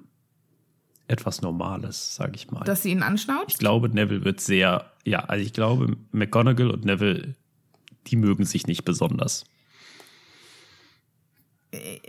[1.08, 2.64] etwas Normales, sage ich mal.
[2.64, 3.50] Dass sie ihn anschnauzt?
[3.50, 7.34] Ich glaube, Neville wird sehr, ja, also ich glaube, McGonagall und Neville,
[8.06, 9.44] die mögen sich nicht besonders.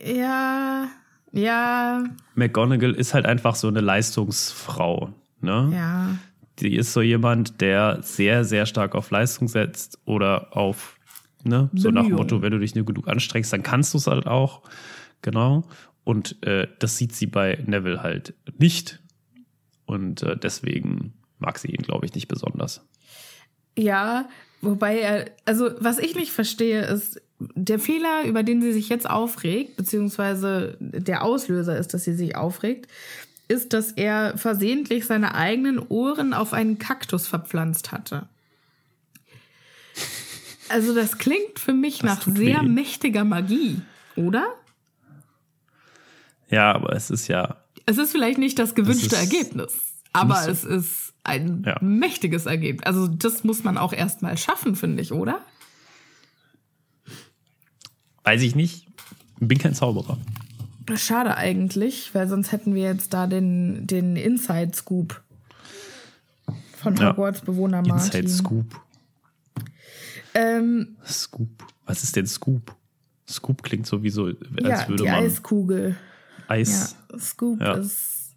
[0.03, 0.87] Ja,
[1.31, 2.03] ja.
[2.35, 5.71] McGonagall ist halt einfach so eine Leistungsfrau, ne?
[5.73, 6.17] Ja.
[6.59, 10.94] Die ist so jemand, der sehr, sehr stark auf Leistung setzt oder auf
[11.45, 11.69] Ne?
[11.73, 14.25] So nach dem Motto, wenn du dich nur genug anstrengst, dann kannst du es halt
[14.25, 14.63] auch.
[15.21, 15.63] Genau.
[16.03, 19.01] Und äh, das sieht sie bei Neville halt nicht.
[19.85, 22.83] Und äh, deswegen mag sie ihn, glaube ich, nicht besonders.
[23.77, 24.27] Ja,
[24.61, 29.09] wobei er, also was ich nicht verstehe, ist, der Fehler, über den sie sich jetzt
[29.09, 32.87] aufregt, beziehungsweise der Auslöser ist, dass sie sich aufregt,
[33.47, 38.27] ist, dass er versehentlich seine eigenen Ohren auf einen Kaktus verpflanzt hatte.
[40.69, 42.67] Also das klingt für mich Das nach sehr weh.
[42.67, 43.81] mächtiger Magie,
[44.15, 44.47] oder?
[46.49, 47.57] Ja, aber es ist ja.
[47.85, 49.73] Es ist vielleicht nicht das gewünschte ist Ergebnis,
[50.13, 50.51] aber so.
[50.51, 51.77] es ist ein Ja.
[51.81, 52.85] mächtiges Ergebnis.
[52.85, 55.39] Also das muss man auch erstmal schaffen, finde ich, oder?
[58.23, 58.87] Weiß ich nicht.
[59.39, 60.17] Bin kein Zauberer.
[60.95, 65.21] Schade eigentlich, weil sonst hätten wir jetzt da den, den Inside-Scoop
[66.77, 67.09] von Ja.
[67.11, 68.21] Hogwarts Bewohner Martin.
[68.21, 68.81] Inside Scoop.
[70.35, 71.63] Ähm, Scoop.
[71.85, 72.75] Was ist denn Scoop?
[73.27, 75.89] Scoop klingt so wie so, als ja, würde die man Eiskugel.
[75.91, 75.95] Ja,
[76.55, 76.95] Eis.
[77.17, 77.73] Scoop Ja.
[77.73, 78.35] ist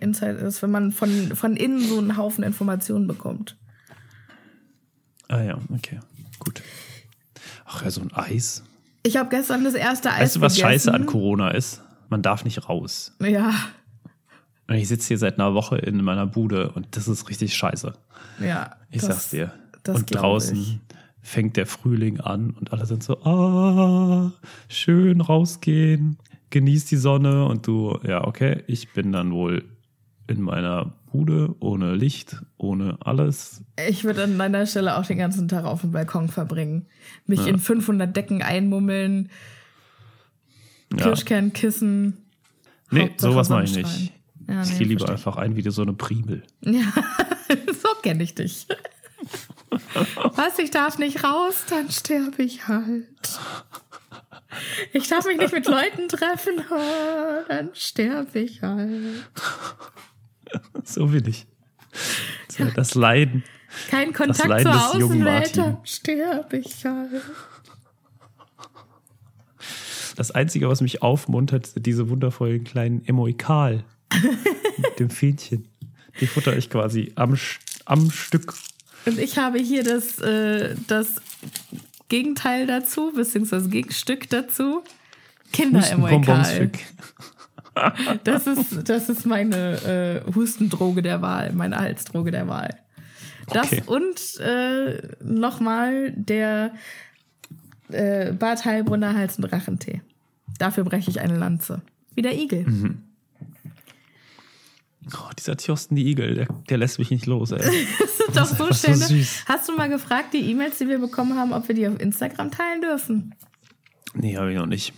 [0.00, 3.56] Inside ist, wenn man von, von innen so einen Haufen Informationen bekommt.
[5.28, 6.00] Ah ja, okay.
[6.38, 6.62] Gut.
[7.64, 8.62] Ach ja, so ein Eis.
[9.02, 10.70] Ich habe gestern das erste Eis Weißt du, was gegessen.
[10.72, 11.82] scheiße an Corona ist?
[12.08, 13.12] Man darf nicht raus.
[13.20, 13.52] Ja,
[14.68, 17.92] Und ich sitze hier seit einer Woche in meiner Bude und das ist richtig scheiße.
[18.40, 18.76] ja.
[18.90, 19.52] Ich das- sag's dir.
[19.82, 20.78] das und draußen ich.
[21.26, 24.30] Fängt der Frühling an und alle sind so, ah,
[24.68, 26.18] schön rausgehen,
[26.50, 29.64] genieß die Sonne und du, ja, okay, ich bin dann wohl
[30.26, 33.62] in meiner Bude ohne Licht, ohne alles.
[33.88, 36.86] Ich würde an deiner Stelle auch den ganzen Tag auf dem Balkon verbringen.
[37.26, 37.46] Mich Ja.
[37.46, 39.30] in 500 Decken einmummeln,
[40.92, 41.04] Ja.
[41.04, 42.18] Kirschkern kissen.
[42.90, 44.12] Nee, sowas mache ich nicht.
[44.46, 46.42] Ja, ich nee, gehe lieber einfach ein wie so eine Primel.
[46.66, 46.82] Ja,
[47.72, 48.66] so kenne ich dich.
[50.34, 53.06] Was, ich darf nicht raus, dann sterbe ich halt.
[54.92, 59.24] Ich darf mich nicht mit Leuten treffen, oh, dann sterbe ich halt.
[60.84, 61.46] So will ich.
[62.48, 63.42] So, Das Leiden.
[63.90, 67.22] Kein Kontakt Leiden zur Außenwelt, dann sterbe ich halt.
[70.16, 73.84] Das Einzige, was mich aufmuntert, sind diese wundervollen kleinen Emoikal
[74.76, 75.68] mit dem Fähnchen.
[76.20, 77.36] Die futter ich quasi am,
[77.84, 78.54] am Stück.
[79.06, 81.20] Und ich habe hier das, äh, das
[82.08, 84.82] Gegenteil dazu, beziehungsweise Gegenstück dazu.
[85.52, 86.38] Kinderemoikal.
[86.38, 86.78] Hustenbonbonstück.
[88.22, 92.78] Das ist, das ist meine äh, Hustendroge der Wahl, meine Halsdroge der Wahl.
[93.52, 93.82] Das Okay.
[93.86, 96.72] und äh, nochmal der
[97.88, 100.02] äh, Bad Heilbrunner Hals- und Drachentee.
[100.58, 101.82] Dafür breche ich eine Lanze.
[102.14, 102.62] Wie der Igel.
[102.64, 103.02] Mhm.
[105.12, 107.60] Oh, dieser Thorsten die Igel, der, der lässt mich nicht los, ey.
[108.32, 108.98] Das ist doch so so schön.
[108.98, 109.06] ne?
[109.06, 109.44] süß.
[109.46, 112.50] Hast du mal gefragt, die E-Mails, die wir bekommen haben, ob wir die auf Instagram
[112.50, 113.34] teilen dürfen?
[114.14, 114.92] Nee, habe ich noch nicht.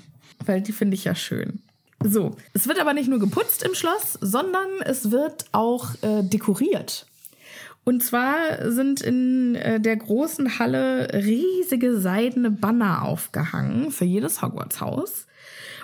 [0.44, 1.60] Weil die finde ich ja schön.
[2.04, 7.06] So, es wird aber nicht nur geputzt im Schloss, sondern es wird auch äh, dekoriert.
[7.84, 15.26] Und zwar sind in äh, der großen Halle riesige seidene Banner aufgehangen für jedes Hogwarts-Haus.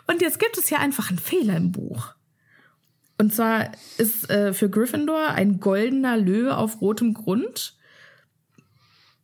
[0.06, 2.14] Und jetzt gibt es hier einfach einen Fehler im Buch.
[3.22, 7.76] Und zwar ist äh, für Gryffindor ein goldener Löwe auf rotem Grund.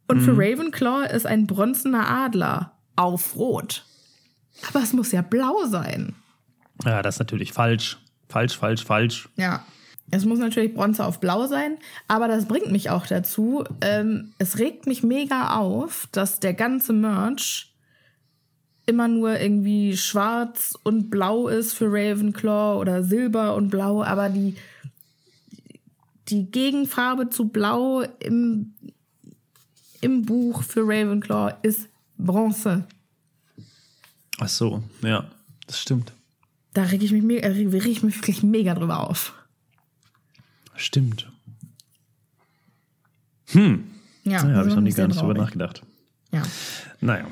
[0.06, 3.84] Und für Ravenclaw ist ein bronzener Adler auf rot.
[4.68, 6.14] Aber es muss ja blau sein.
[6.84, 7.98] Ja, das ist natürlich falsch.
[8.28, 9.28] Falsch, falsch, falsch.
[9.34, 9.64] Ja.
[10.12, 13.64] Es muss natürlich Bronze auf Blau sein, aber das bringt mich auch dazu.
[13.80, 17.74] Ähm, es regt mich mega auf, dass der ganze Merch
[18.88, 24.56] immer nur irgendwie schwarz und blau ist für Ravenclaw oder silber und blau, aber die,
[26.28, 28.72] die Gegenfarbe zu blau im,
[30.00, 32.84] im Buch für Ravenclaw ist Bronze.
[34.38, 35.30] Ach so, ja,
[35.66, 36.12] das stimmt.
[36.72, 39.34] Da reg ich mich, äh, reg ich mich wirklich mega drüber auf.
[40.76, 41.30] Stimmt.
[43.48, 43.84] Hm.
[44.24, 45.82] Ja, Naja, habe ich noch nie gar nicht drüber nachgedacht.
[46.32, 46.42] Ja.
[47.00, 47.26] Naja.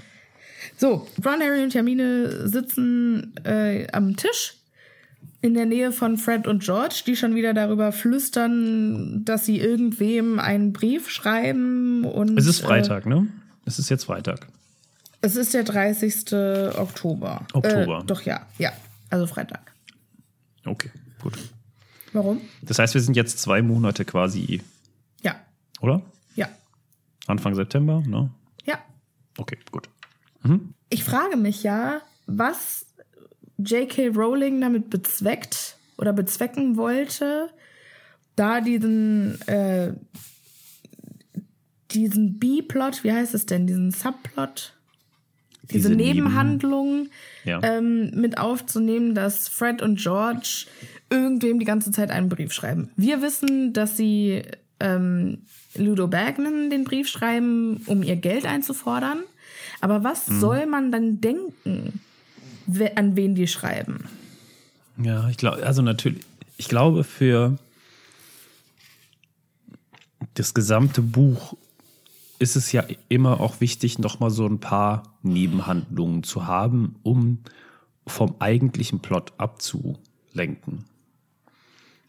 [0.76, 4.54] So, Ron, Harry und Hermine sitzen äh, am Tisch
[5.40, 10.38] in der Nähe von Fred und George, die schon wieder darüber flüstern, dass sie irgendwem
[10.38, 13.26] einen Brief schreiben und Es ist Äh, Freitag, ne?
[13.64, 14.46] Es ist jetzt Freitag.
[15.22, 16.32] es ist der 30.
[16.78, 17.46] Oktober.
[17.52, 18.00] Oktober.
[18.02, 18.72] Äh, doch ja, ja,
[19.10, 19.72] also Freitag.
[20.64, 20.90] Okay,
[21.22, 21.34] gut.
[22.12, 22.40] Warum?
[22.62, 24.62] Das heißt, wir sind jetzt zwei Monate quasi,
[25.22, 25.36] Ja,
[25.80, 26.02] oder?
[26.34, 26.48] ja,
[27.26, 28.30] Anfang September, ne?
[28.64, 28.78] ja.
[29.38, 29.88] Okay, gut.
[30.88, 32.86] Ich frage mich ja, was
[33.58, 34.08] J.K.
[34.08, 37.48] Rowling damit bezweckt oder bezwecken wollte,
[38.36, 39.94] da diesen, äh,
[41.90, 44.74] diesen B-Plot, wie heißt es denn, diesen Subplot,
[45.70, 47.08] diese, Diese Neben- Nebenhandlung
[47.44, 47.60] Ja.
[47.62, 50.66] ähm, mit aufzunehmen, dass Fred und George
[51.10, 52.90] irgendwem die ganze Zeit einen Brief schreiben.
[52.96, 54.42] Wir wissen, dass sie
[54.80, 55.38] ähm,
[55.74, 59.20] Ludo Bagman den Brief schreiben, um ihr Geld einzufordern.
[59.80, 60.40] Aber was Mhm.
[60.40, 62.00] soll man dann denken,
[62.96, 64.08] an wen die schreiben?
[65.02, 66.24] Ja, ich glaube, also natürlich,
[66.56, 67.58] ich glaube, für
[70.34, 71.56] das gesamte Buch
[72.38, 77.38] ist es ja immer auch wichtig, nochmal so ein paar Nebenhandlungen zu haben, um
[78.06, 80.84] vom eigentlichen Plot abzulenken.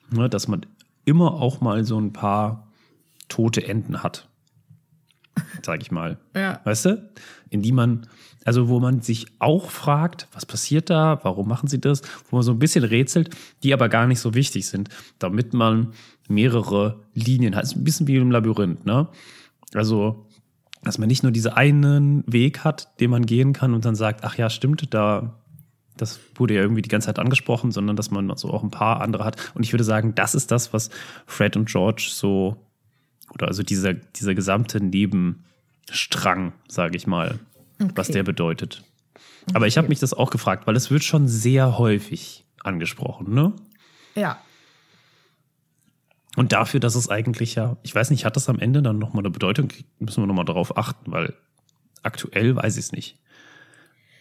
[0.09, 0.65] Ne, dass man
[1.05, 2.67] immer auch mal so ein paar
[3.29, 4.27] tote Enden hat.
[5.63, 6.17] Sag ich mal.
[6.35, 6.61] Ja.
[6.63, 7.09] Weißt du?
[7.49, 8.07] In die man,
[8.45, 12.43] also wo man sich auch fragt, was passiert da, warum machen sie das, wo man
[12.43, 13.29] so ein bisschen rätselt,
[13.63, 15.93] die aber gar nicht so wichtig sind, damit man
[16.27, 17.63] mehrere Linien hat.
[17.63, 19.07] Ist ein bisschen wie im Labyrinth, ne?
[19.73, 20.27] Also,
[20.83, 24.23] dass man nicht nur diesen einen Weg hat, den man gehen kann und dann sagt,
[24.23, 25.35] ach ja, stimmt, da,
[25.97, 29.01] das wurde ja irgendwie die ganze Zeit angesprochen, sondern dass man so auch ein paar
[29.01, 29.51] andere hat.
[29.55, 30.89] Und ich würde sagen, das ist das, was
[31.25, 32.66] Fred und George so,
[33.33, 37.39] oder also dieser, dieser gesamte Nebenstrang, sage ich mal,
[37.79, 38.13] was Okay.
[38.13, 38.83] der bedeutet.
[39.53, 43.53] Aber ich habe mich das auch gefragt, weil es wird schon sehr häufig angesprochen, ne?
[44.15, 44.39] Ja.
[46.35, 49.21] Und dafür, dass es eigentlich ja, ich weiß nicht, hat das am Ende dann nochmal
[49.21, 49.69] eine Bedeutung?
[49.99, 51.33] Müssen wir nochmal darauf achten, weil
[52.03, 53.17] aktuell weiß ich es nicht.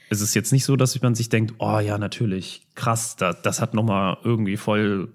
[0.08, 3.60] Es ist jetzt nicht so, dass man sich denkt, oh ja, natürlich, krass, das, das
[3.60, 5.12] hat nochmal irgendwie voll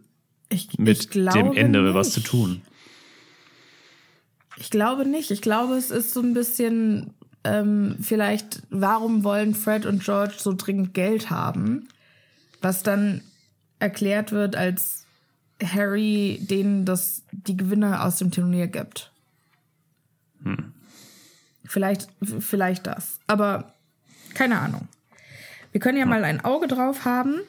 [0.49, 1.93] Ich, mit ich dem Ende nicht.
[1.95, 2.62] was zu tun.
[4.62, 5.32] Ich glaube nicht.
[5.32, 10.54] Ich glaube, es ist so ein bisschen ähm, vielleicht, warum wollen Fred und George so
[10.54, 11.88] dringend Geld haben?
[12.62, 13.21] Was dann
[13.80, 15.06] erklärt wird, als
[15.63, 19.12] Harry denen das, die Gewinne aus dem Turnier gibt.
[21.65, 23.19] Vielleicht, vielleicht das.
[23.26, 23.74] Aber
[24.36, 24.88] keine Ahnung.
[25.71, 27.39] Wir können ja mal ein Auge drauf haben.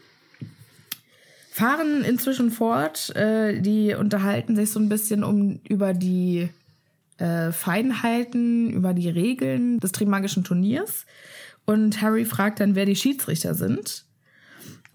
[1.51, 3.15] Fahren inzwischen fort.
[3.17, 6.49] Äh, die unterhalten sich so ein bisschen um über die
[7.23, 11.07] äh, Feinheiten, über die Regeln des Trimagischen Turniers.
[11.65, 14.05] Und Harry fragt dann, wer die Schiedsrichter sind.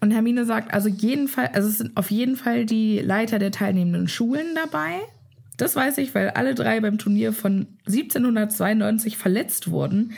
[0.00, 3.50] Und Hermine sagt, also jeden Fall, also es sind auf jeden Fall die Leiter der
[3.50, 5.00] teilnehmenden Schulen dabei.
[5.56, 10.12] Das weiß ich, weil alle drei beim Turnier von 1792 verletzt wurden,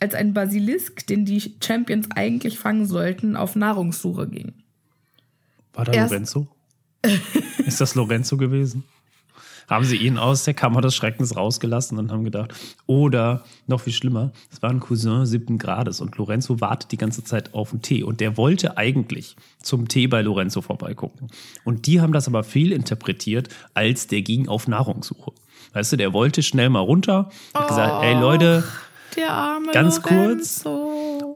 [0.00, 4.54] als ein Basilisk, den die Champions eigentlich fangen sollten, auf Nahrungssuche ging.
[5.74, 6.48] War da Erst- Lorenzo?
[7.66, 8.84] Ist das Lorenzo gewesen?
[9.68, 12.54] Haben sie ihn aus der Kammer des Schreckens rausgelassen und haben gedacht,
[12.86, 17.24] oder noch viel schlimmer, es war ein Cousin siebten Grades und Lorenzo wartet die ganze
[17.24, 21.28] Zeit auf den Tee und der wollte eigentlich zum Tee bei Lorenzo vorbeigucken.
[21.64, 25.32] Und die haben das aber viel interpretiert, als der ging auf Nahrungssuche.
[25.72, 28.64] Weißt du, der wollte schnell mal runter, hat gesagt, ey Leute,
[29.16, 30.64] Der arme Ganz kurz.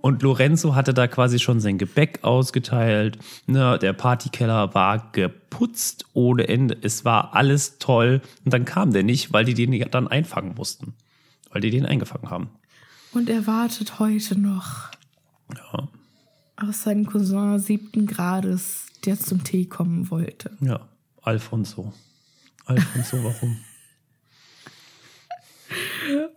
[0.03, 3.19] Und Lorenzo hatte da quasi schon sein Gebäck ausgeteilt.
[3.47, 6.77] Ne, der Partykeller war geputzt ohne Ende.
[6.81, 8.23] Es war alles toll.
[8.45, 10.95] Und dann kam der nicht, weil die den ja dann einfangen mussten.
[11.51, 12.49] Weil die den eingefangen haben.
[13.13, 14.91] Und er wartet heute noch
[15.55, 15.89] Ja.
[16.57, 20.57] auf seinen Cousin siebten Grades, der zum Tee kommen wollte.
[20.61, 20.89] Ja.
[21.23, 21.93] Alfonso.
[22.67, 23.59] Alfonso, warum?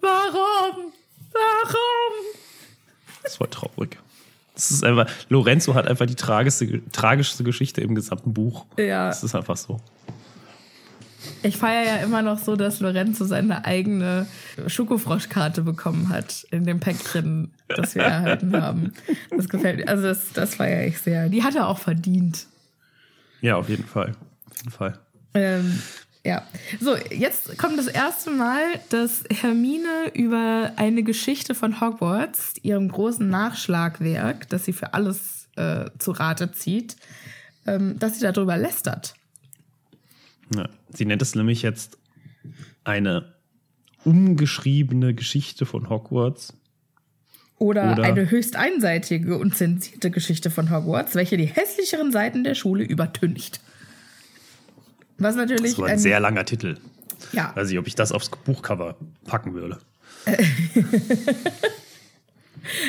[0.01, 0.91] Warum?
[1.31, 2.13] Warum?
[3.23, 3.97] Das war traurig.
[4.53, 8.65] Das ist einfach, Lorenzo hat einfach die tragischste, tragischste Geschichte im gesamten Buch.
[8.77, 9.07] Ja.
[9.07, 9.79] Das ist einfach so.
[11.41, 14.27] Ich feiere ja immer noch so, dass Lorenzo seine eigene
[14.67, 18.93] Schokofroschkarte bekommen hat in dem Päckchen, das wir erhalten haben.
[19.29, 19.87] Das gefällt mir.
[19.87, 21.29] Also das, das feiere ich sehr.
[21.29, 22.47] Die hat er auch verdient.
[23.41, 24.15] Ja, auf jeden Fall.
[24.49, 24.99] Auf jeden Fall.
[25.33, 25.81] Ähm,
[26.25, 26.47] ja.
[26.79, 33.27] So, jetzt kommt das erste Mal, dass Hermine über eine Geschichte von Hogwarts, ihrem großen
[33.27, 36.95] Nachschlagwerk, das sie für alles äh, zu Rate zieht,
[37.65, 39.15] ähm, dass sie darüber lästert.
[40.55, 41.97] Ja, sie nennt es nämlich jetzt
[42.83, 43.33] eine
[44.03, 46.53] umgeschriebene Geschichte von Hogwarts.
[47.59, 52.55] Oder, Oder- eine höchst einseitige und zensierte Geschichte von Hogwarts, welche die hässlicheren Seiten der
[52.55, 53.61] Schule übertüncht.
[55.17, 56.77] Was natürlich Das war ein sehr langer Titel.
[57.31, 58.95] ja, Weiß nicht, ob ich das aufs Buchcover
[59.25, 59.79] packen würde.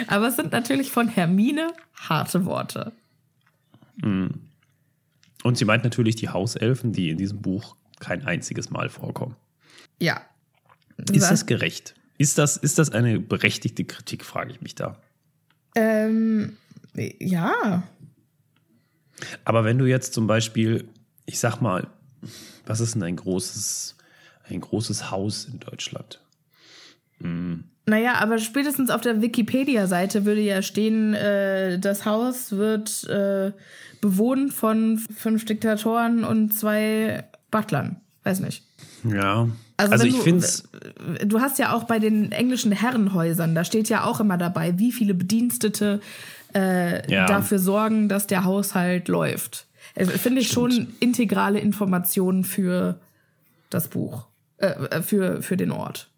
[0.06, 2.92] aber es sind natürlich von Hermine harte Worte.
[4.02, 4.38] Und
[5.58, 9.36] sie meint natürlich die Hauselfen, die in diesem Buch kein einziges Mal vorkommen.
[10.00, 10.20] Ja.
[11.10, 11.94] Ist Was- das gerecht?
[12.16, 14.96] Ist das, ist das eine berechtigte Kritik, frage ich mich da.
[15.74, 16.56] Ähm,
[17.18, 17.82] ja.
[19.44, 20.88] Aber wenn du jetzt zum Beispiel,
[21.26, 21.88] ich sag mal,
[22.66, 23.96] was ist denn ein großes,
[24.48, 26.20] ein großes Haus in Deutschland?
[27.86, 33.52] Naja, aber spätestens auf der Wikipedia-Seite würde ja stehen, äh, das Haus wird äh,
[34.00, 38.00] bewohnt von fünf Diktatoren und zwei Butlern.
[38.24, 38.64] Weiß nicht.
[39.04, 39.48] Ja.
[39.76, 40.64] Also Also, ich finde es.
[41.24, 44.92] Du hast ja auch bei den englischen Herrenhäusern, da steht ja auch immer dabei, wie
[44.92, 46.00] viele Bedienstete
[46.54, 47.26] äh, Ja.
[47.26, 49.66] dafür sorgen, dass der Haushalt läuft.
[49.94, 50.74] Finde ich Stimmt.
[50.74, 53.00] schon integrale Informationen für
[53.70, 54.26] das Buch,
[54.58, 56.10] äh, äh für, für den Ort.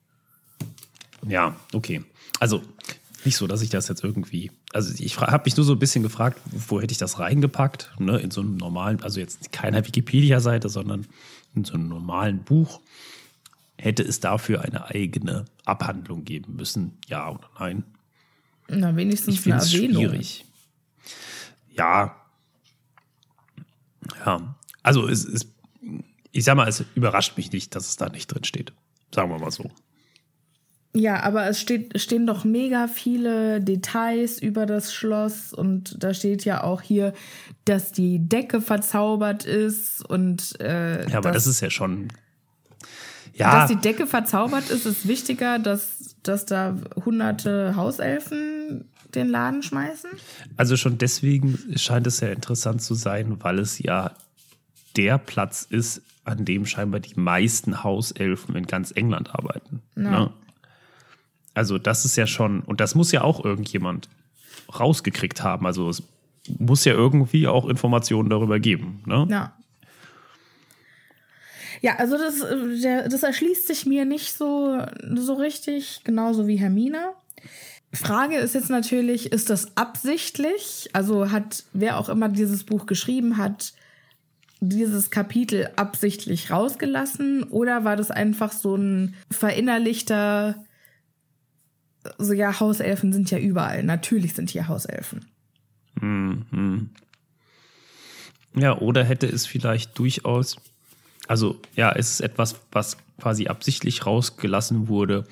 [1.27, 2.03] Ja, okay.
[2.41, 2.62] Also
[3.24, 4.51] nicht so, dass ich das jetzt irgendwie.
[4.72, 7.93] Also ich habe mich nur so ein bisschen gefragt, wo hätte ich das reingepackt?
[7.99, 8.18] Ne?
[8.18, 11.07] In so einem normalen, also jetzt keiner Wikipedia-Seite, sondern
[11.55, 12.81] in so einem normalen Buch.
[13.79, 16.97] Hätte es dafür eine eigene Abhandlung geben müssen?
[17.09, 17.85] Ja oder nein?
[18.68, 20.03] Na, wenigstens ich eine Erwähnung.
[20.03, 20.45] schwierig.
[21.74, 22.16] Ja.
[24.24, 24.54] Ja.
[24.82, 25.48] Also es ist,
[26.32, 28.72] ich sag mal, es überrascht mich nicht, dass es da nicht drin steht.
[29.14, 29.70] Sagen wir mal so.
[30.94, 36.46] Ja, aber es steht, stehen doch mega viele Details über das Schloss und da steht
[36.46, 37.12] ja auch hier,
[37.66, 42.09] dass die Decke verzaubert ist und äh, ja, aber dass, das ist ja schon
[43.36, 43.61] ja.
[43.61, 50.11] Dass die Decke verzaubert ist, ist wichtiger, dass, dass da hunderte Hauselfen den Laden schmeißen?
[50.57, 54.12] Also schon deswegen scheint es ja interessant zu sein, weil es ja
[54.97, 59.83] der Platz ist, an dem scheinbar die meisten Hauselfen in ganz England arbeiten.
[59.97, 60.03] Ja.
[60.03, 60.33] Ne?
[61.55, 64.09] Also das ist ja schon, und das muss ja auch irgendjemand
[64.79, 65.67] rausgekriegt haben.
[65.67, 66.03] Also es
[66.59, 69.03] muss ja irgendwie auch Informationen darüber geben.
[69.07, 69.27] Ne?
[69.31, 69.57] Ja.
[71.83, 72.41] Ja, also das,
[72.83, 74.81] der, das erschließt sich mir nicht so,
[75.14, 77.12] so richtig, genauso wie Hermine.
[77.97, 80.90] Frage ist jetzt natürlich, ist das absichtlich?
[80.92, 83.72] Also hat wer auch immer dieses Buch geschrieben hat,
[84.61, 90.57] dieses Kapitel absichtlich rausgelassen oder war das einfach so ein verinnerlichter
[92.18, 93.82] so, ja, Hauselfen sind ja überall.
[93.82, 95.26] Natürlich sind hier Hauselfen.
[96.01, 96.90] Mhm.
[98.55, 100.57] Ja, oder hätte es vielleicht durchaus,
[101.28, 105.24] also ja, es ist etwas, was quasi absichtlich rausgelassen wurde,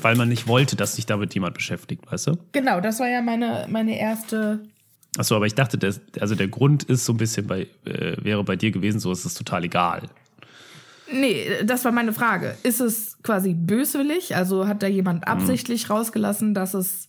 [0.00, 2.38] weil man nicht wollte, dass sich damit jemand beschäftigt, weißt du?
[2.52, 4.60] Genau, das war ja meine, meine erste.
[5.16, 8.44] Achso, aber ich dachte, der, also der Grund ist so ein bisschen bei, äh, wäre
[8.44, 10.08] bei dir gewesen, so ist es total egal.
[11.12, 12.56] Nee, das war meine Frage.
[12.62, 14.34] Ist es quasi böswillig?
[14.34, 15.32] Also hat da jemand hm.
[15.32, 15.94] absichtlich mhm.
[15.94, 17.08] rausgelassen, dass es,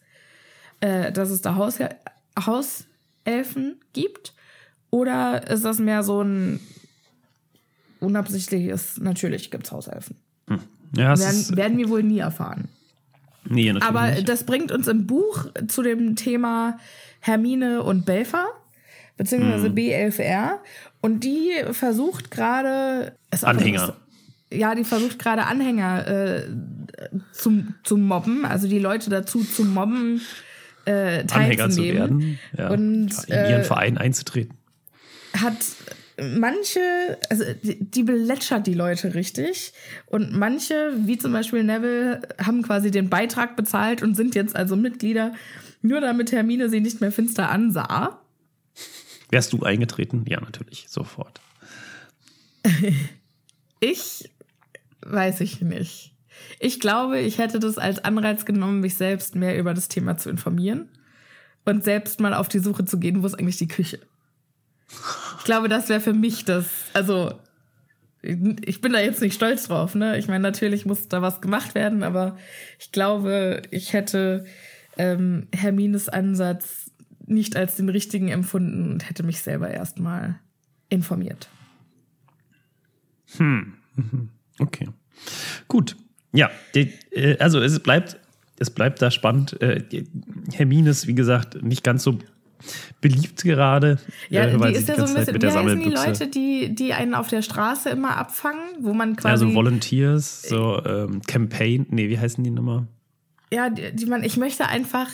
[0.82, 1.80] äh, dass es da Haus,
[2.38, 4.34] Hauselfen gibt?
[4.90, 6.60] Oder ist das mehr so ein
[8.00, 10.18] unabsichtliches, natürlich gibt es Hauselfen?
[10.48, 10.60] Hm.
[10.96, 12.70] Ja, werden, ist, werden wir wohl nie erfahren.
[13.46, 14.30] Nee, natürlich Aber nicht.
[14.30, 16.78] das bringt uns im Buch zu dem Thema
[17.20, 18.48] Hermine und Belfer,
[19.18, 19.76] beziehungsweise hm.
[19.76, 20.60] B11R.
[21.02, 23.16] Und die versucht gerade.
[23.42, 23.96] Anhänger.
[24.52, 26.44] ja, die versucht gerade Anhänger äh,
[27.34, 30.22] zum, zu mobben, also die Leute dazu zu mobben,
[30.86, 34.58] äh, Anhänger zu werden ja, und in ihren äh, Verein einzutreten.
[35.36, 35.58] Hat
[36.22, 39.74] manche, also die, die belätschert die Leute richtig
[40.06, 44.76] und manche, wie zum Beispiel Neville, haben quasi den Beitrag bezahlt und sind jetzt also
[44.76, 45.34] Mitglieder,
[45.82, 48.22] nur damit Hermine sie nicht mehr finster ansah.
[49.30, 50.26] Wärst du eingetreten?
[50.28, 51.42] Ja, natürlich, sofort.
[53.80, 54.30] ich
[55.02, 56.14] weiß ich nicht.
[56.60, 60.30] Ich glaube, ich hätte das als Anreiz genommen, mich selbst mehr über das Thema zu
[60.30, 60.90] informieren
[61.66, 64.00] und selbst mal auf die Suche zu gehen, wo ist eigentlich die Küche.
[65.44, 67.34] Ich glaube, das wäre für mich das, also
[68.22, 70.18] ich bin da jetzt nicht stolz drauf, ne?
[70.18, 72.38] Ich meine, natürlich muss da was gemacht werden, aber
[72.80, 74.46] ich glaube, ich hätte
[74.96, 76.92] ähm, Hermines Ansatz
[77.26, 80.40] nicht als den richtigen empfunden und hätte mich selber erstmal
[80.88, 81.50] informiert.
[83.38, 83.74] Hm.
[84.60, 84.88] Okay.
[85.68, 85.98] Gut.
[86.32, 88.20] Ja, die, äh, also es bleibt,
[88.60, 89.60] es bleibt da spannend.
[89.64, 89.84] Äh,
[90.54, 92.20] Hermine ist, wie gesagt, nicht ganz so
[93.02, 94.00] beliebt gerade.
[94.30, 97.14] Ja, äh, die ist ja so ein bisschen, wie heißen die Leute, die, die einen
[97.14, 99.44] auf der Straße immer abfangen, wo man quasi...
[99.44, 102.88] Also Volunteers, so ähm, Campaign, nee, wie heißen die nochmal?
[103.52, 105.10] Ja, die, die man, ich möchte einfach,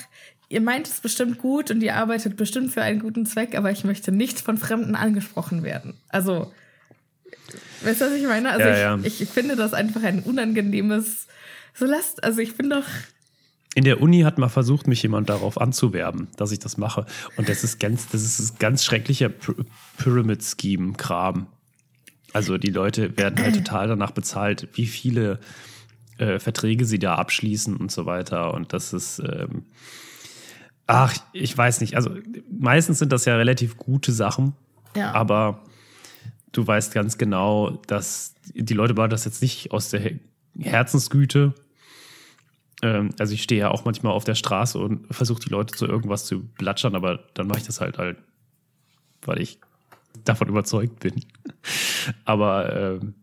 [0.49, 3.83] ihr meint es bestimmt gut und ihr arbeitet bestimmt für einen guten Zweck, aber ich
[3.83, 5.95] möchte nicht von Fremden angesprochen werden.
[6.09, 6.51] Also,
[7.83, 8.51] weißt du, was ich meine?
[8.51, 9.25] Also, ja, ich, ja.
[9.25, 11.27] ich finde das einfach ein unangenehmes.
[11.73, 12.85] So lasst, also ich bin doch.
[13.75, 17.05] In der Uni hat mal versucht, mich jemand darauf anzuwerben, dass ich das mache.
[17.37, 19.29] Und das ist ganz, das ist ein ganz schrecklicher
[19.97, 21.47] Pyramid Scheme Kram.
[22.33, 25.39] Also die Leute werden halt total danach bezahlt, wie viele
[26.17, 28.53] äh, Verträge sie da abschließen und so weiter.
[28.53, 29.65] Und das ist ähm,
[30.91, 31.95] Ach, ich weiß nicht.
[31.95, 32.09] Also
[32.49, 34.53] meistens sind das ja relativ gute Sachen.
[34.95, 35.11] Ja.
[35.11, 35.61] Aber
[36.51, 40.13] du weißt ganz genau, dass die Leute machen das jetzt nicht aus der
[40.59, 41.53] Herzensgüte.
[42.81, 45.85] Ähm, also ich stehe ja auch manchmal auf der Straße und versuche die Leute zu
[45.85, 48.17] irgendwas zu blatschern, aber dann mache ich das halt halt,
[49.21, 49.59] weil ich
[50.23, 51.25] davon überzeugt bin.
[52.25, 53.15] aber ähm,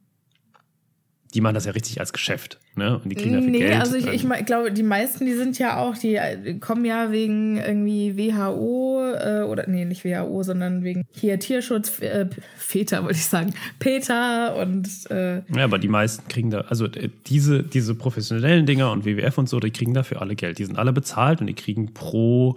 [1.37, 2.59] die machen das ja richtig als Geschäft.
[2.77, 2.99] Ne?
[2.99, 3.79] Und die kriegen dafür nee, Geld.
[3.79, 7.59] also ich, ich glaube, die meisten, die sind ja auch, die äh, kommen ja wegen
[7.59, 12.27] irgendwie WHO äh, oder nee, nicht WHO, sondern wegen hier Tierschutz, äh,
[12.57, 17.11] Väter wollte ich sagen, Peter und äh, ja, aber die meisten kriegen da, also äh,
[17.27, 20.59] diese, diese professionellen Dinger und WWF und so, die kriegen dafür alle Geld.
[20.59, 22.57] Die sind alle bezahlt und die kriegen pro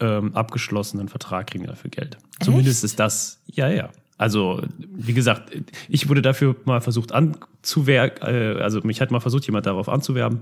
[0.00, 2.16] ähm, abgeschlossenen Vertrag kriegen dafür Geld.
[2.40, 3.90] Zumindest ist das, ja, ja.
[4.16, 5.50] Also, wie gesagt,
[5.88, 10.40] ich wurde dafür mal versucht anzuwerben, äh, also mich hat mal versucht, jemand darauf anzuwerben.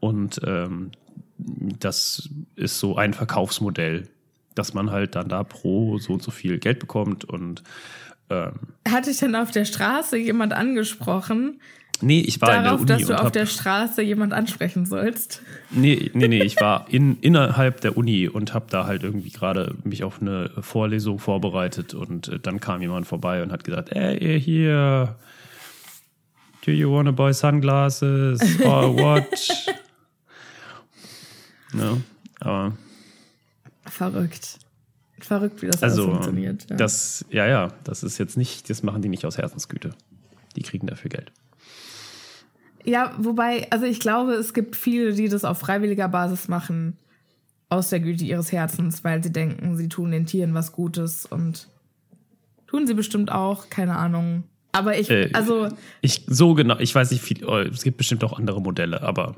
[0.00, 0.90] Und ähm,
[1.38, 4.08] das ist so ein Verkaufsmodell,
[4.54, 7.24] dass man halt dann da pro so und so viel Geld bekommt.
[7.24, 7.62] Und
[8.30, 8.52] ähm,
[8.88, 11.60] hatte ich dann auf der Straße jemand angesprochen,
[12.02, 15.42] nee, ich war darauf, in der Uni dass du auf der Straße jemand ansprechen sollst.
[15.70, 19.74] Nee, nee, nee, ich war in, innerhalb der Uni und habe da halt irgendwie gerade
[19.84, 24.40] mich auf eine Vorlesung vorbereitet und äh, dann kam jemand vorbei und hat gesagt, ey,
[24.40, 25.16] hier,
[26.64, 29.66] do you wanna buy sunglasses or watch?
[31.74, 31.96] ja,
[32.40, 32.72] aber
[33.88, 34.58] Verrückt.
[35.20, 36.68] Verrückt, wie das also, funktioniert.
[36.68, 36.76] Ja.
[36.76, 39.94] das, ja, ja, das ist jetzt nicht, das machen die nicht aus Herzensgüte.
[40.56, 41.32] Die kriegen dafür Geld.
[42.86, 46.96] Ja, wobei, also ich glaube, es gibt viele, die das auf freiwilliger Basis machen,
[47.68, 51.68] aus der Güte ihres Herzens, weil sie denken, sie tun den Tieren was Gutes und
[52.68, 54.44] tun sie bestimmt auch, keine Ahnung.
[54.70, 55.68] Aber ich, Äh, also
[56.00, 59.34] Ich, so genau, ich weiß nicht viel, oh, es gibt bestimmt auch andere Modelle, aber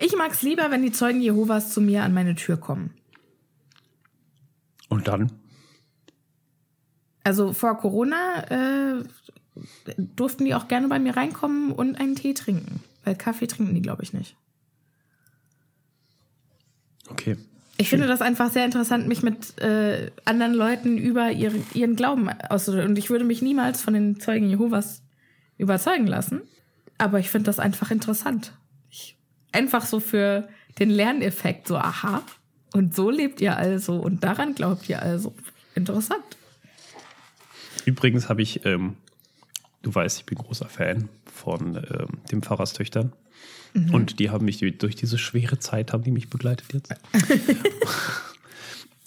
[0.00, 2.90] ich mag es lieber, wenn die Zeugen Jehovas zu mir an meine Tür kommen.
[4.88, 5.32] und dann?
[7.24, 9.02] Also vor Corona äh,
[9.96, 12.80] durften die auch gerne bei mir reinkommen und einen Tee trinken.
[13.04, 14.36] Weil Kaffee trinken die, glaube ich, nicht.
[17.08, 17.36] Okay.
[17.78, 22.28] Ich finde das einfach sehr interessant, mich mit äh, anderen Leuten über ihren, ihren Glauben
[22.28, 22.90] auszudrücken.
[22.90, 25.02] Und ich würde mich niemals von den Zeugen Jehovas
[25.58, 26.42] überzeugen lassen.
[26.98, 28.52] Aber ich finde das einfach interessant.
[28.90, 29.18] Ich,
[29.52, 30.48] einfach so für
[30.78, 32.22] den Lerneffekt, so aha.
[32.72, 35.34] Und so lebt ihr also und daran glaubt ihr also.
[35.74, 36.24] Interessant.
[37.84, 38.96] Übrigens habe ich, ähm,
[39.82, 43.12] du weißt, ich bin großer Fan von ähm, den Pfarrerstöchtern.
[43.92, 46.94] Und die haben mich durch diese schwere Zeit haben die mich begleitet jetzt.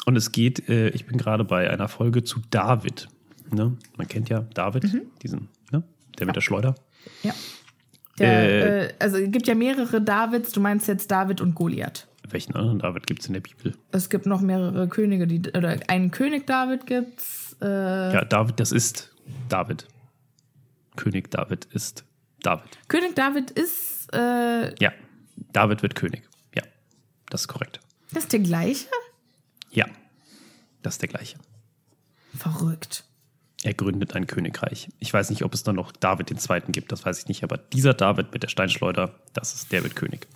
[0.05, 3.07] Und es geht, äh, ich bin gerade bei einer Folge zu David.
[3.51, 3.75] Ne?
[3.97, 4.83] Man kennt ja David,
[5.23, 5.83] diesen, ne?
[6.19, 6.75] der mit der Schleuder.
[7.23, 7.33] Ja.
[8.19, 8.85] Der, Äh.
[8.85, 10.51] äh, also es gibt ja mehrere Davids.
[10.51, 12.07] Du meinst jetzt David und Goliath.
[12.29, 13.75] Welchen anderen David gibt es in der Bibel?
[13.91, 17.55] Es gibt noch mehrere Könige, die oder einen König David gibt's.
[17.61, 19.11] Äh, Ja, David, das ist
[19.47, 19.87] David.
[20.99, 22.03] König David ist
[22.41, 22.77] David.
[22.89, 24.91] König David ist äh, Ja,
[25.53, 26.23] David wird König.
[26.53, 26.63] Ja,
[27.29, 27.79] das ist korrekt.
[28.11, 28.87] das ist der gleiche?
[29.71, 29.85] Ja,
[30.81, 31.37] das ist der gleiche.
[32.35, 33.05] Verrückt.
[33.63, 34.89] Er gründet ein Königreich.
[34.99, 37.43] Ich weiß nicht, ob es dann noch David den Zweiten gibt, das weiß ich nicht,
[37.43, 40.27] aber dieser David mit der Steinschleuder, das ist der wird König.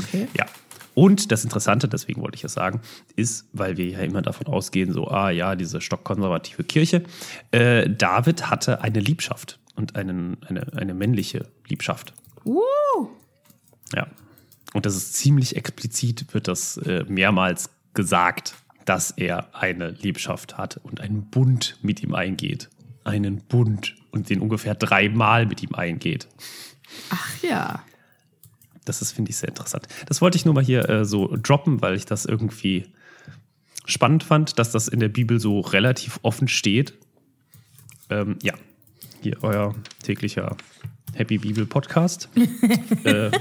[0.00, 0.28] Okay.
[0.34, 0.46] Ja.
[0.94, 2.80] Und das Interessante, deswegen wollte ich es sagen,
[3.16, 7.02] ist, weil wir ja immer davon ausgehen, so, ah ja, diese stockkonservative Kirche,
[7.50, 12.14] äh, David hatte eine Liebschaft und einen, eine, eine männliche Liebschaft.
[12.44, 13.08] Uh,
[13.94, 14.08] Ja.
[14.74, 18.54] Und das ist ziemlich explizit, wird das äh, mehrmals gesagt,
[18.84, 22.68] dass er eine Liebschaft hat und einen Bund mit ihm eingeht.
[23.04, 26.28] Einen Bund und den ungefähr dreimal mit ihm eingeht.
[27.10, 27.82] ach ja.
[28.84, 29.88] Das ist, finde ich, sehr interessant.
[30.06, 32.86] Das wollte ich nur mal hier äh, so droppen, weil ich das irgendwie
[33.84, 36.94] spannend fand, dass das in der Bibel so relativ offen steht.
[38.10, 38.54] Ähm, ja,
[39.26, 39.74] hier euer
[40.04, 40.56] täglicher
[41.14, 42.28] Happy Bibel Podcast.
[43.04, 43.32] äh,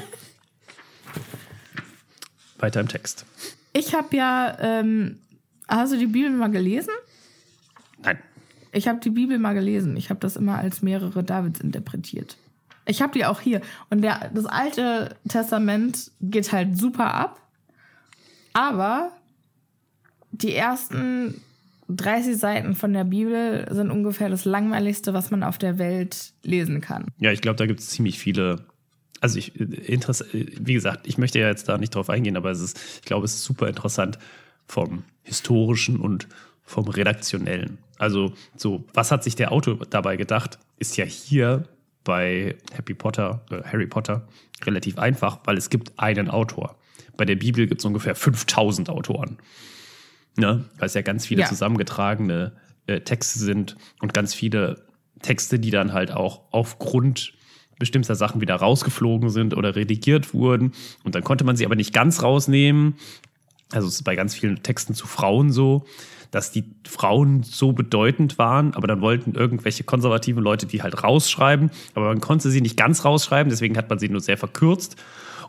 [2.57, 3.25] weiter im Text.
[3.71, 5.19] Ich habe ja, ähm,
[5.67, 6.89] hast du die Bibel mal gelesen?
[8.01, 8.17] Nein.
[8.71, 9.95] Ich habe die Bibel mal gelesen.
[9.95, 12.37] Ich habe das immer als mehrere Davids interpretiert.
[12.87, 13.61] Ich habe die auch hier.
[13.91, 17.39] Und der, das Alte Testament geht halt super ab.
[18.53, 19.11] Aber
[20.31, 21.41] die ersten
[21.89, 26.81] 30 Seiten von der Bibel sind ungefähr das langweiligste, was man auf der Welt lesen
[26.81, 27.05] kann.
[27.19, 28.65] Ja, ich glaube, da gibt es ziemlich viele.
[29.21, 32.79] Also ich, wie gesagt, ich möchte ja jetzt da nicht drauf eingehen, aber es ist,
[32.99, 34.19] ich glaube, es ist super interessant
[34.67, 36.27] vom historischen und
[36.63, 37.77] vom redaktionellen.
[37.97, 41.63] Also so, was hat sich der Autor dabei gedacht, ist ja hier
[42.03, 44.27] bei Happy Potter, äh, Harry Potter
[44.63, 46.77] relativ einfach, weil es gibt einen Autor.
[47.17, 49.37] Bei der Bibel gibt es ungefähr 5000 Autoren.
[50.37, 50.65] Ne?
[50.77, 51.47] Weil es ja ganz viele Ja.
[51.47, 52.53] zusammengetragene
[52.87, 54.85] äh, Texte sind und ganz viele
[55.21, 57.33] Texte, die dann halt auch aufgrund
[57.79, 60.73] bestimmter Sachen wieder rausgeflogen sind oder redigiert wurden.
[61.03, 62.95] Und dann konnte man sie aber nicht ganz rausnehmen.
[63.71, 65.85] Also es ist bei ganz vielen Texten zu Frauen so,
[66.31, 71.71] dass die Frauen so bedeutend waren, aber dann wollten irgendwelche konservativen Leute die halt rausschreiben,
[71.93, 74.95] aber man konnte sie nicht ganz rausschreiben, deswegen hat man sie nur sehr verkürzt.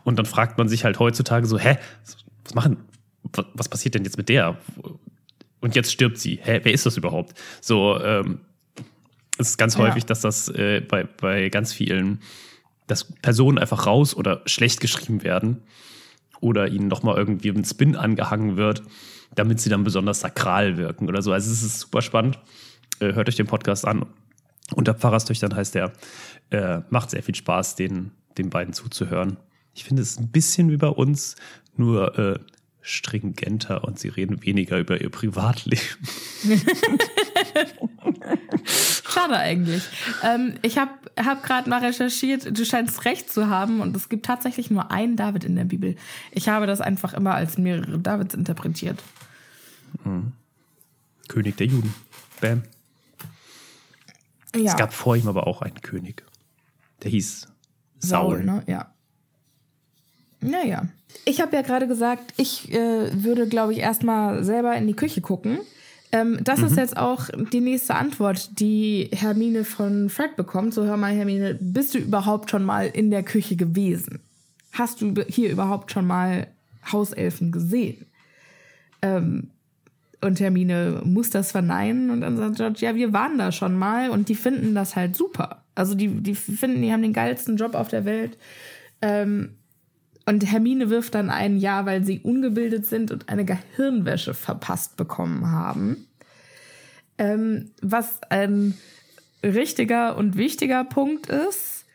[0.03, 1.77] Und dann fragt man sich halt heutzutage so, hä,
[2.45, 2.77] was machen,
[3.53, 4.57] was passiert denn jetzt mit der?
[5.59, 6.39] Und jetzt stirbt sie.
[6.41, 7.33] Hä, wer ist das überhaupt?
[7.61, 8.39] So, ähm,
[9.37, 9.81] es ist ganz ja.
[9.81, 12.21] häufig, dass das äh, bei, bei ganz vielen,
[12.87, 15.63] dass Personen einfach raus oder schlecht geschrieben werden
[16.39, 18.83] oder ihnen nochmal irgendwie ein Spin angehangen wird,
[19.35, 21.31] damit sie dann besonders sakral wirken oder so.
[21.31, 22.39] Also es ist super spannend.
[22.99, 24.05] Äh, hört euch den Podcast an.
[24.73, 25.93] Unter Pfarrerstöchtern heißt der.
[26.49, 29.37] Äh, macht sehr viel Spaß, den, den beiden zuzuhören.
[29.73, 31.35] Ich finde es ein bisschen wie bei uns,
[31.75, 32.39] nur äh,
[32.87, 35.81] stringenter und sie reden weniger über ihr Privatleben.
[38.65, 39.83] Schade eigentlich.
[40.23, 44.25] Ähm, ich habe hab gerade mal recherchiert, du scheinst recht zu haben und es gibt
[44.25, 45.97] tatsächlich nur einen David in der Bibel.
[46.31, 49.03] Ich habe das einfach immer als mehrere Davids interpretiert.
[50.05, 50.31] Mhm.
[51.27, 51.93] König der Juden.
[52.39, 52.63] Bam.
[54.55, 54.71] Ja.
[54.71, 56.23] Es gab vor ihm aber auch einen König.
[57.03, 57.49] Der hieß
[57.99, 58.37] Saul.
[58.37, 58.63] Saul ne?
[58.65, 58.93] Ja.
[60.47, 60.87] Naja.
[61.25, 65.21] Ich habe ja gerade gesagt, ich äh, würde, glaube ich, erstmal selber in die Küche
[65.21, 65.59] gucken.
[66.11, 66.65] Ähm, das mhm.
[66.67, 70.73] ist jetzt auch die nächste Antwort, die Hermine von Fred bekommt.
[70.73, 74.19] So, hör mal, Hermine, bist du überhaupt schon mal in der Küche gewesen?
[74.71, 76.47] Hast du hier überhaupt schon mal
[76.91, 78.05] Hauselfen gesehen?
[79.01, 79.49] Ähm,
[80.21, 84.09] und Hermine muss das verneinen und dann sagt George, ja, wir waren da schon mal
[84.09, 85.63] und die finden das halt super.
[85.75, 88.37] Also die, die finden, die haben den geilsten Job auf der Welt.
[89.01, 89.56] Ähm,
[90.27, 95.49] und Hermine wirft dann ein Ja, weil sie ungebildet sind und eine Gehirnwäsche verpasst bekommen
[95.49, 96.05] haben.
[97.17, 98.77] Ähm, was ein
[99.41, 101.85] richtiger und wichtiger Punkt ist,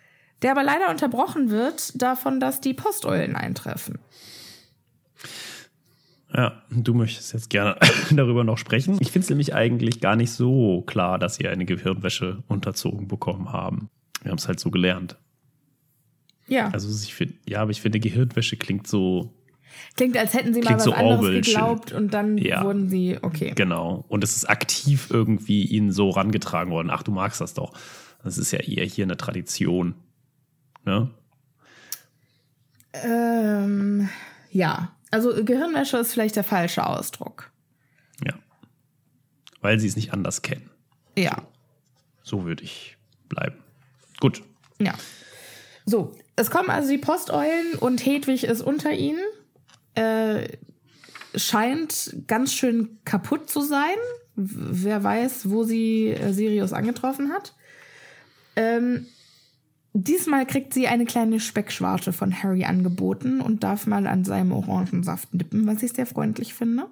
[0.41, 3.99] der aber leider unterbrochen wird davon, dass die Posteulen eintreffen.
[6.35, 7.77] Ja, du möchtest jetzt gerne
[8.11, 8.97] darüber noch sprechen.
[9.01, 13.53] Ich finde es nämlich eigentlich gar nicht so klar, dass sie eine Gehirnwäsche unterzogen bekommen
[13.53, 13.91] haben.
[14.23, 15.19] Wir haben es halt so gelernt.
[16.53, 16.69] Ja.
[16.69, 19.33] Also ich finde, ja, aber ich finde, Gehirnwäsche klingt so.
[19.97, 22.63] Klingt, als hätten sie mal was so anderes geglaubt und dann ja.
[22.63, 23.53] wurden sie, okay.
[23.55, 24.05] Genau.
[24.09, 26.91] Und es ist aktiv irgendwie ihnen so rangetragen worden.
[26.91, 27.73] Ach, du magst das doch.
[28.23, 29.95] Das ist ja eher hier eine Tradition.
[30.85, 31.11] Ne?
[32.93, 34.11] Ähm,
[34.51, 34.95] ja.
[35.11, 37.51] Also Gehirnwäsche ist vielleicht der falsche Ausdruck.
[38.27, 38.35] Ja.
[39.63, 40.69] Weil sie es nicht anders kennen.
[41.17, 41.43] Ja.
[42.23, 42.99] So würde ich
[43.31, 43.57] bleiben.
[44.21, 44.43] Gut.
[44.79, 44.95] Ja.
[45.87, 49.21] So, es kommen also die Posteulen und Hedwig ist unter ihnen.
[49.95, 50.49] Äh,
[51.35, 53.97] scheint ganz schön kaputt zu sein.
[54.35, 57.55] Wer weiß, wo sie äh, Sirius angetroffen hat.
[58.57, 59.07] Ähm,
[59.93, 65.35] diesmal kriegt sie eine kleine Speckschwarte von Harry angeboten und darf mal an seinem Orangensaft
[65.35, 66.87] nippen, was ich sehr freundlich finde.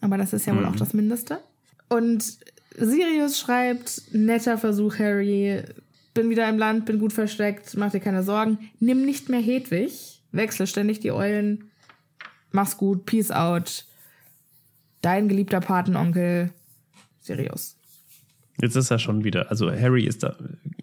[0.00, 0.58] Aber das ist ja mhm.
[0.58, 1.40] wohl auch das Mindeste.
[1.88, 2.38] Und
[2.76, 5.62] Sirius schreibt, netter Versuch, Harry,
[6.14, 8.70] bin wieder im Land, bin gut versteckt, mach dir keine Sorgen.
[8.78, 11.70] Nimm nicht mehr Hedwig, wechsel ständig die Eulen,
[12.52, 13.84] mach's gut, peace out.
[15.02, 16.50] Dein geliebter Patenonkel,
[17.20, 17.76] Sirius.
[18.60, 20.36] Jetzt ist er schon wieder, also Harry ist da,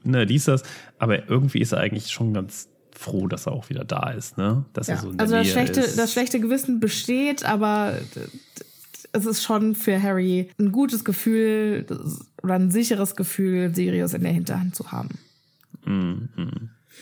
[0.03, 0.63] ne, liest das,
[0.99, 4.65] aber irgendwie ist er eigentlich schon ganz froh, dass er auch wieder da ist, ne?
[4.73, 4.95] Dass ja.
[4.95, 5.97] er so in der also das Nähe schlechte, ist.
[5.97, 7.97] das schlechte Gewissen besteht, aber
[9.13, 11.85] es ist schon für Harry ein gutes Gefühl
[12.41, 15.19] oder ein sicheres Gefühl, Sirius in der Hinterhand zu haben.
[15.85, 16.25] Mm,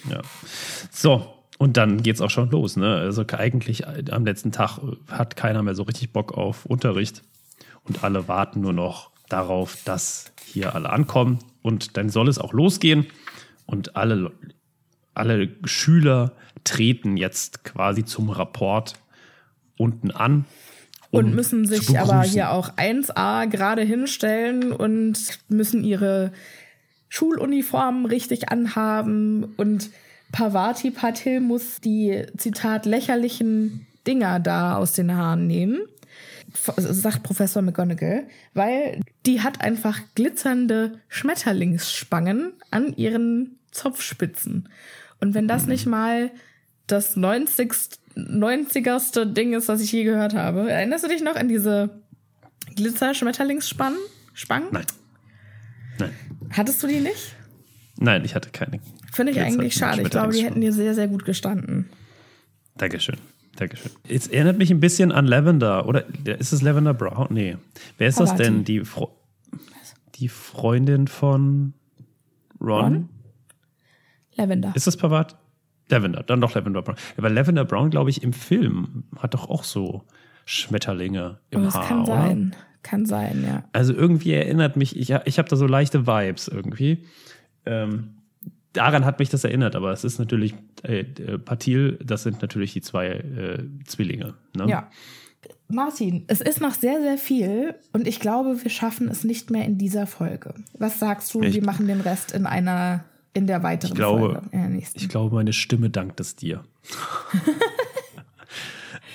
[0.10, 0.22] ja.
[0.92, 2.78] So, und dann geht's auch schon los.
[2.78, 2.96] Ne?
[2.96, 7.24] Also eigentlich am letzten Tag hat keiner mehr so richtig Bock auf Unterricht
[7.84, 12.54] und alle warten nur noch darauf, dass hier alle ankommen und dann soll es auch
[12.54, 13.08] losgehen
[13.66, 14.32] und alle,
[15.14, 16.34] alle Schüler
[16.64, 18.94] treten jetzt quasi zum Rapport
[19.78, 20.46] unten an
[21.12, 26.32] um und müssen sich aber hier auch 1a gerade hinstellen und müssen ihre
[27.10, 29.54] Schuluniformen richtig anhaben.
[29.58, 29.90] Und
[30.32, 35.82] Pavati Patil muss die, Zitat, lächerlichen Dinger da aus den Haaren nehmen,
[36.78, 44.70] sagt Professor McGonagall, weil die hat einfach glitzernde Schmetterlingsspangen an ihren Zopfspitzen.
[45.20, 46.32] Und wenn das nicht mal
[46.92, 47.74] das 90.
[48.16, 50.70] 90erste Ding ist, was ich je gehört habe.
[50.70, 52.02] Erinnerst du dich noch an diese
[52.76, 54.00] Glitzer-Schmetterlingsspangen?
[54.72, 54.86] Nein.
[56.00, 56.12] Nein.
[56.52, 57.36] Hattest du die nicht?
[57.98, 58.80] Nein, ich hatte keine.
[59.12, 60.02] Finde ich eigentlich schade.
[60.02, 61.90] Ich glaube, die hätten dir sehr, sehr gut gestanden.
[62.78, 63.18] Dankeschön.
[63.56, 63.92] Dankeschön.
[64.08, 65.88] Es erinnert mich ein bisschen an Lavender.
[65.88, 67.28] Oder ist es Lavender Brown?
[67.30, 67.58] Nee.
[67.98, 68.38] Wer ist Pavati.
[68.38, 68.64] das denn?
[68.64, 69.16] Die, Fro
[70.16, 71.74] die Freundin von
[72.60, 72.70] Ron?
[72.84, 73.10] Ron?
[74.36, 74.74] Lavender.
[74.76, 75.38] Ist das Pavat?
[75.90, 76.96] Lavender, dann doch Lavender Brown.
[77.18, 80.04] Aber Lavender Brown, glaube ich, im Film hat doch auch so
[80.46, 81.88] Schmetterlinge im oh, das Haar.
[81.88, 82.56] Kann sein.
[82.84, 83.64] kann sein, ja.
[83.74, 87.06] Also irgendwie erinnert mich, ich, ich habe da so leichte Vibes irgendwie.
[87.66, 88.16] Ähm,
[88.74, 92.74] daran hat mich das erinnert, aber es ist natürlich äh, äh, Patil, das sind natürlich
[92.74, 94.36] die zwei äh, Zwillinge.
[94.56, 94.68] Ne?
[94.68, 94.90] Ja.
[95.72, 99.66] Martin, es ist noch sehr, sehr viel und ich glaube, wir schaffen es nicht mehr
[99.66, 100.56] in dieser Folge.
[100.78, 101.42] Was sagst du?
[101.42, 104.50] Ich- wir machen den Rest in einer, in der weiteren Ich glaube, Folge.
[104.52, 105.00] In der nächsten.
[105.00, 106.64] ich glaube, meine Stimme dankt es dir.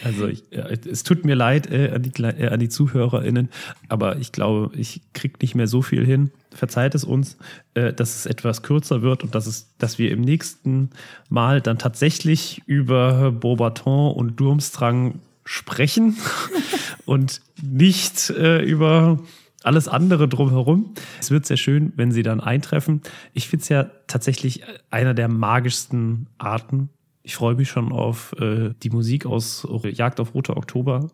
[0.04, 3.48] also ich, es tut mir leid äh, an, die, äh, an die ZuhörerInnen,
[3.88, 6.30] aber ich glaube, ich kriege nicht mehr so viel hin.
[6.52, 7.36] Verzeiht es uns,
[7.74, 10.90] äh, dass es etwas kürzer wird und dass, es, dass wir im nächsten
[11.28, 16.16] Mal dann tatsächlich über Beaubaton und Durmstrang sprechen
[17.04, 19.18] und nicht äh, über
[19.64, 20.94] alles andere drumherum.
[21.20, 23.02] Es wird sehr schön, wenn sie dann eintreffen.
[23.32, 26.90] Ich finde es ja tatsächlich einer der magischsten Arten.
[27.22, 31.10] Ich freue mich schon auf äh, die Musik aus Jagd auf Roter Oktober,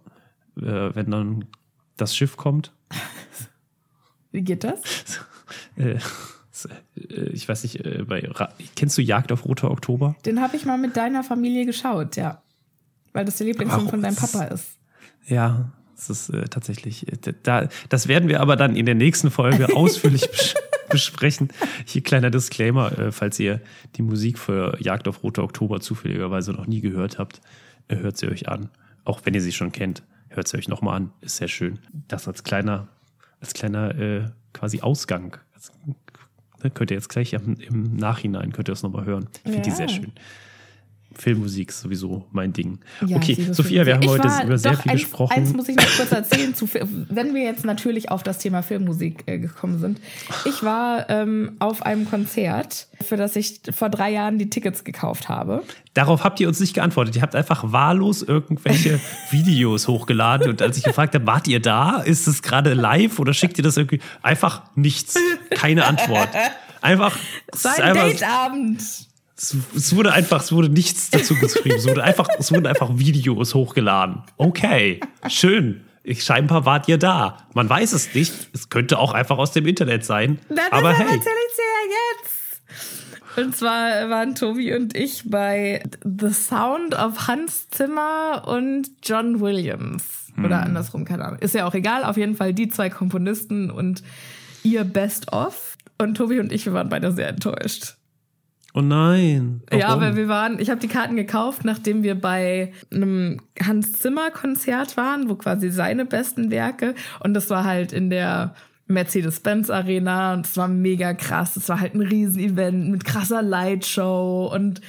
[0.56, 1.44] äh, wenn dann
[1.96, 2.72] das Schiff kommt.
[4.32, 4.80] Wie geht das?
[5.76, 5.98] Äh,
[6.96, 10.14] äh, ich weiß nicht, äh, bei Ra kennst du Jagd auf Roter Oktober?
[10.24, 12.42] Den habe ich mal mit deiner Familie geschaut, ja.
[13.12, 14.76] Weil das der Lieblingsfilm von deinem Papa ist.
[15.26, 19.30] Ja, das ist äh, tatsächlich, äh, da, das werden wir aber dann in der nächsten
[19.30, 20.54] Folge ausführlich bes
[20.88, 21.48] besprechen.
[21.84, 23.60] Hier kleiner Disclaimer, äh, falls ihr
[23.96, 27.40] die Musik für Jagd auf Rote Oktober zufälligerweise noch nie gehört habt,
[27.88, 28.70] äh, hört sie euch an.
[29.04, 31.12] Auch wenn ihr sie schon kennt, hört sie euch nochmal an.
[31.20, 31.78] Ist sehr schön.
[32.08, 32.88] Das als kleiner,
[33.40, 35.36] als kleiner äh, quasi Ausgang.
[35.54, 35.70] Das,
[36.62, 39.28] ne, könnt ihr jetzt gleich im, im Nachhinein, könnt ihr das nochmal hören.
[39.44, 39.76] Ich finde die Ja.
[39.76, 40.12] sehr schön.
[41.14, 42.78] Filmmusik ist sowieso mein Ding.
[43.06, 45.32] Ja, okay, Sophia, wir haben heute war- über sehr viel eins, gesprochen.
[45.36, 46.54] Eins muss ich noch kurz erzählen.
[46.54, 46.68] Zu,
[47.08, 50.00] wenn wir jetzt natürlich auf das Thema Filmmusik äh, gekommen sind.
[50.44, 55.28] Ich war ähm, auf einem Konzert, für das ich vor drei Jahren die Tickets gekauft
[55.28, 55.62] habe.
[55.94, 57.16] Darauf habt ihr uns nicht geantwortet.
[57.16, 59.00] Ihr habt einfach wahllos irgendwelche
[59.30, 60.48] Videos hochgeladen.
[60.48, 61.98] Und als ich gefragt habe, wart ihr da?
[62.00, 64.00] Ist es gerade live oder schickt ihr das irgendwie?
[64.22, 65.16] Einfach nichts.
[65.50, 66.28] Keine Antwort.
[66.80, 67.18] Einfach.
[67.52, 68.82] Es, Es war ist ein einfach, Dateabend.
[69.74, 71.76] Es, wurde einfach, es wurde nichts dazu geschrieben.
[71.76, 74.22] Es, wurde einfach, es wurden einfach Videos hochgeladen.
[74.36, 75.82] Okay, schön.
[76.02, 77.38] Ich, scheinbar wart ihr da.
[77.54, 78.32] Man weiß es nicht.
[78.52, 80.38] Es könnte auch einfach aus dem Internet sein.
[80.48, 81.18] Na, aber deshalb hey.
[81.18, 83.36] dir ja jetzt.
[83.36, 90.04] Und zwar waren Tobi und ich bei The Sound of Hans Zimmer und John Williams.
[90.42, 91.38] Oder andersrum, keine Ahnung.
[91.40, 92.04] Ist ja auch egal.
[92.04, 94.02] Auf jeden Fall die zwei Komponisten und
[94.62, 95.76] ihr Best-of.
[95.98, 97.96] Und Tobi und ich, wir waren beide sehr enttäuscht.
[98.72, 99.62] Oh nein.
[99.72, 100.00] Ja, Warum?
[100.02, 104.96] weil wir waren, ich habe die Karten gekauft, nachdem wir bei einem Hans Zimmer Konzert
[104.96, 108.54] waren, wo quasi seine besten Werke und das war halt in der
[108.86, 111.56] Mercedes-Benz Arena und es war mega krass.
[111.56, 114.80] Es war halt ein Riesenevent mit krasser Lightshow und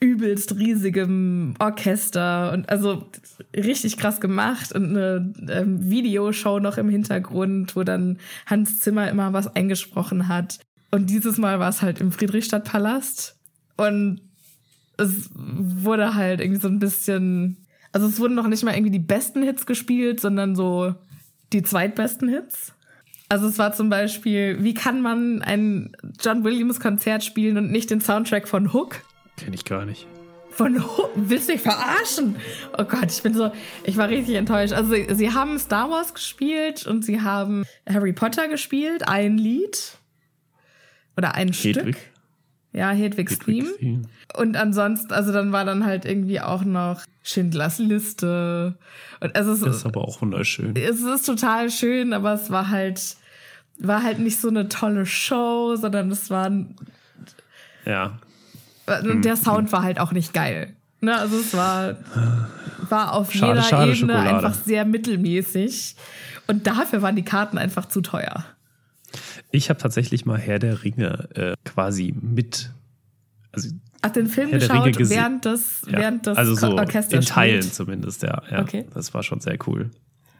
[0.00, 3.06] übelst riesigem Orchester und also
[3.56, 9.32] richtig krass gemacht und eine ähm, Videoshow noch im Hintergrund, wo dann Hans Zimmer immer
[9.32, 10.58] was eingesprochen hat.
[10.94, 13.36] Und dieses Mal war es halt im Friedrichstadtpalast
[13.76, 14.20] und
[14.96, 17.56] es wurde halt irgendwie so ein bisschen,
[17.90, 20.94] also es wurden noch nicht mal irgendwie die besten Hits gespielt, sondern so
[21.52, 22.74] die zweitbesten Hits.
[23.28, 27.90] Also es war zum Beispiel, wie kann man ein John Williams Konzert spielen und nicht
[27.90, 29.02] den Soundtrack von Hook?
[29.36, 30.06] Kenn ich gar nicht.
[30.50, 31.10] Von Hook?
[31.16, 32.36] Willst du mich verarschen?
[32.78, 33.50] Oh Gott, ich bin so,
[33.82, 34.72] ich war richtig enttäuscht.
[34.72, 39.98] Also sie, sie haben Star Wars gespielt und sie haben Harry Potter gespielt, ein Lied.
[41.16, 41.76] Oder ein Hedwig.
[41.76, 41.96] Stück.
[42.72, 43.66] Ja, Hedwig's Theme.
[43.68, 44.02] Hedwig Theme.
[44.36, 48.76] Und ansonsten, also dann war dann halt irgendwie auch noch Schindlers Liste.
[49.20, 50.74] Und also es Das ist aber auch wunderschön.
[50.76, 53.16] es ist total schön, aber es war halt,
[53.78, 56.74] war halt nicht so eine tolle Show, sondern es war, und
[57.86, 58.18] Ja.
[58.86, 60.74] der Sound war halt auch nicht geil.
[61.00, 61.96] Ne, also es war,
[62.88, 64.36] war auf Schade, jeder schade, Ebene Schokolade.
[64.36, 65.96] einfach sehr mittelmäßig.
[66.46, 68.44] Und dafür waren die Karten einfach zu teuer.
[69.50, 72.72] Ich habe tatsächlich mal Herr der Ringe äh, quasi mit.
[73.52, 73.70] Also,
[74.02, 77.62] Ach, den Film Herr geschaut, während das, ja, während das also so Orchester in Teilen
[77.62, 77.74] spielt.
[77.74, 78.42] zumindest, ja.
[78.50, 78.60] ja.
[78.60, 78.84] Okay.
[78.92, 79.90] Das war schon sehr cool.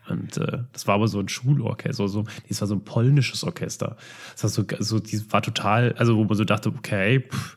[0.08, 3.96] Und äh, das war aber so ein Schulorchester, so, das war so ein polnisches Orchester.
[4.32, 7.56] Das war so, so, die war total, also wo man so dachte, okay, pff,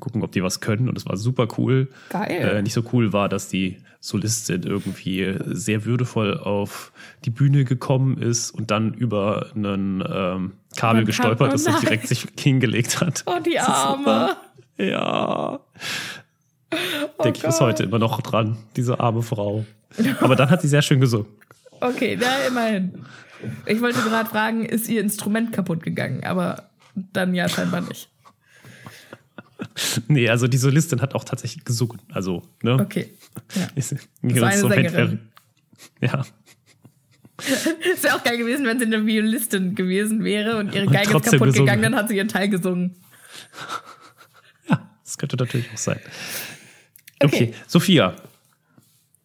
[0.00, 0.88] gucken, ob die was können.
[0.88, 1.88] Und das war super cool.
[2.10, 2.56] Geil.
[2.56, 6.92] Äh, nicht so cool war, dass die Solistin irgendwie sehr würdevoll auf
[7.24, 11.72] die Bühne gekommen ist und dann über einen ähm, Kabel Man gestolpert oh ist und
[11.72, 11.82] nein.
[11.82, 13.24] direkt sich hingelegt hat.
[13.26, 14.36] Oh, die Arme.
[14.76, 15.60] Ja.
[16.70, 19.64] Oh Denke ich bis heute immer noch dran, diese arme Frau.
[20.20, 21.26] Aber dann hat sie sehr schön gesungen.
[21.80, 23.04] Okay, na immerhin.
[23.66, 26.24] Ich wollte gerade fragen, ist ihr Instrument kaputt gegangen?
[26.24, 26.68] Aber
[27.12, 28.08] dann ja scheinbar nicht.
[30.08, 32.00] Nee, also die Solistin hat auch tatsächlich gesungen.
[32.12, 32.74] Also, ne?
[32.74, 33.12] Okay.
[33.54, 33.68] Ja.
[33.74, 35.20] Ist, war eine Sängerin.
[36.00, 36.24] Ja.
[37.94, 41.12] Es wäre auch geil gewesen, wenn sie eine Violistin gewesen wäre und ihre Geige ist
[41.12, 41.54] kaputt gesungen.
[41.54, 42.96] gegangen, dann hat sie ihren Teil gesungen.
[44.68, 46.00] Ja, das könnte natürlich auch sein.
[47.20, 47.26] Okay.
[47.26, 48.16] Okay, Sophia,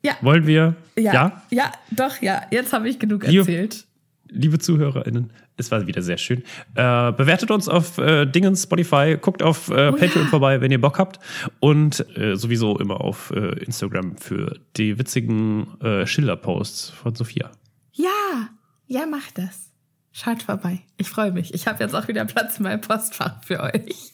[0.03, 0.15] Ja.
[0.21, 2.43] wollen wir, Ja, ja, ja, doch, ja.
[2.51, 3.88] Jetzt habe ich genug erzählt.
[4.34, 6.43] Liebe ZuhörerInnen, es war wieder sehr schön.
[6.75, 10.29] Äh, bewertet uns auf äh, Dingens, Spotify, guckt auf äh, Oh Patreon ja.
[10.29, 11.19] vorbei, wenn ihr Bock habt.
[11.59, 17.51] Und äh, sowieso immer auf äh, Instagram für die witzigen äh, Schilder-Posts von Sophia.
[17.93, 18.49] Ja,
[18.88, 19.69] ja, mach das.
[20.11, 20.81] Schaut vorbei.
[20.97, 21.53] Ich freue mich.
[21.53, 24.11] Ich habe jetzt auch wieder Platz in meinem Postfach für euch.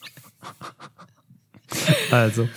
[2.10, 2.48] Also,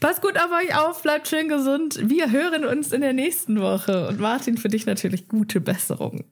[0.00, 1.98] Passt gut auf euch auf, bleibt schön gesund.
[2.02, 4.08] Wir hören uns in der nächsten Woche.
[4.08, 6.24] Und Martin, für dich natürlich gute Besserung.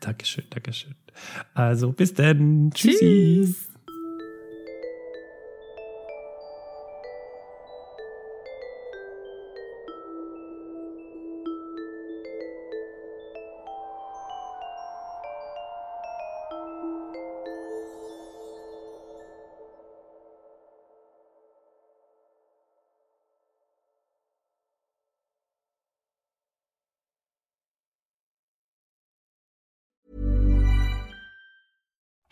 [0.00, 0.94] Dankeschön, Dankeschön.
[1.54, 2.70] Also, bis dann.
[2.74, 3.44] Tschüssi.
[3.44, 3.69] Tschüss.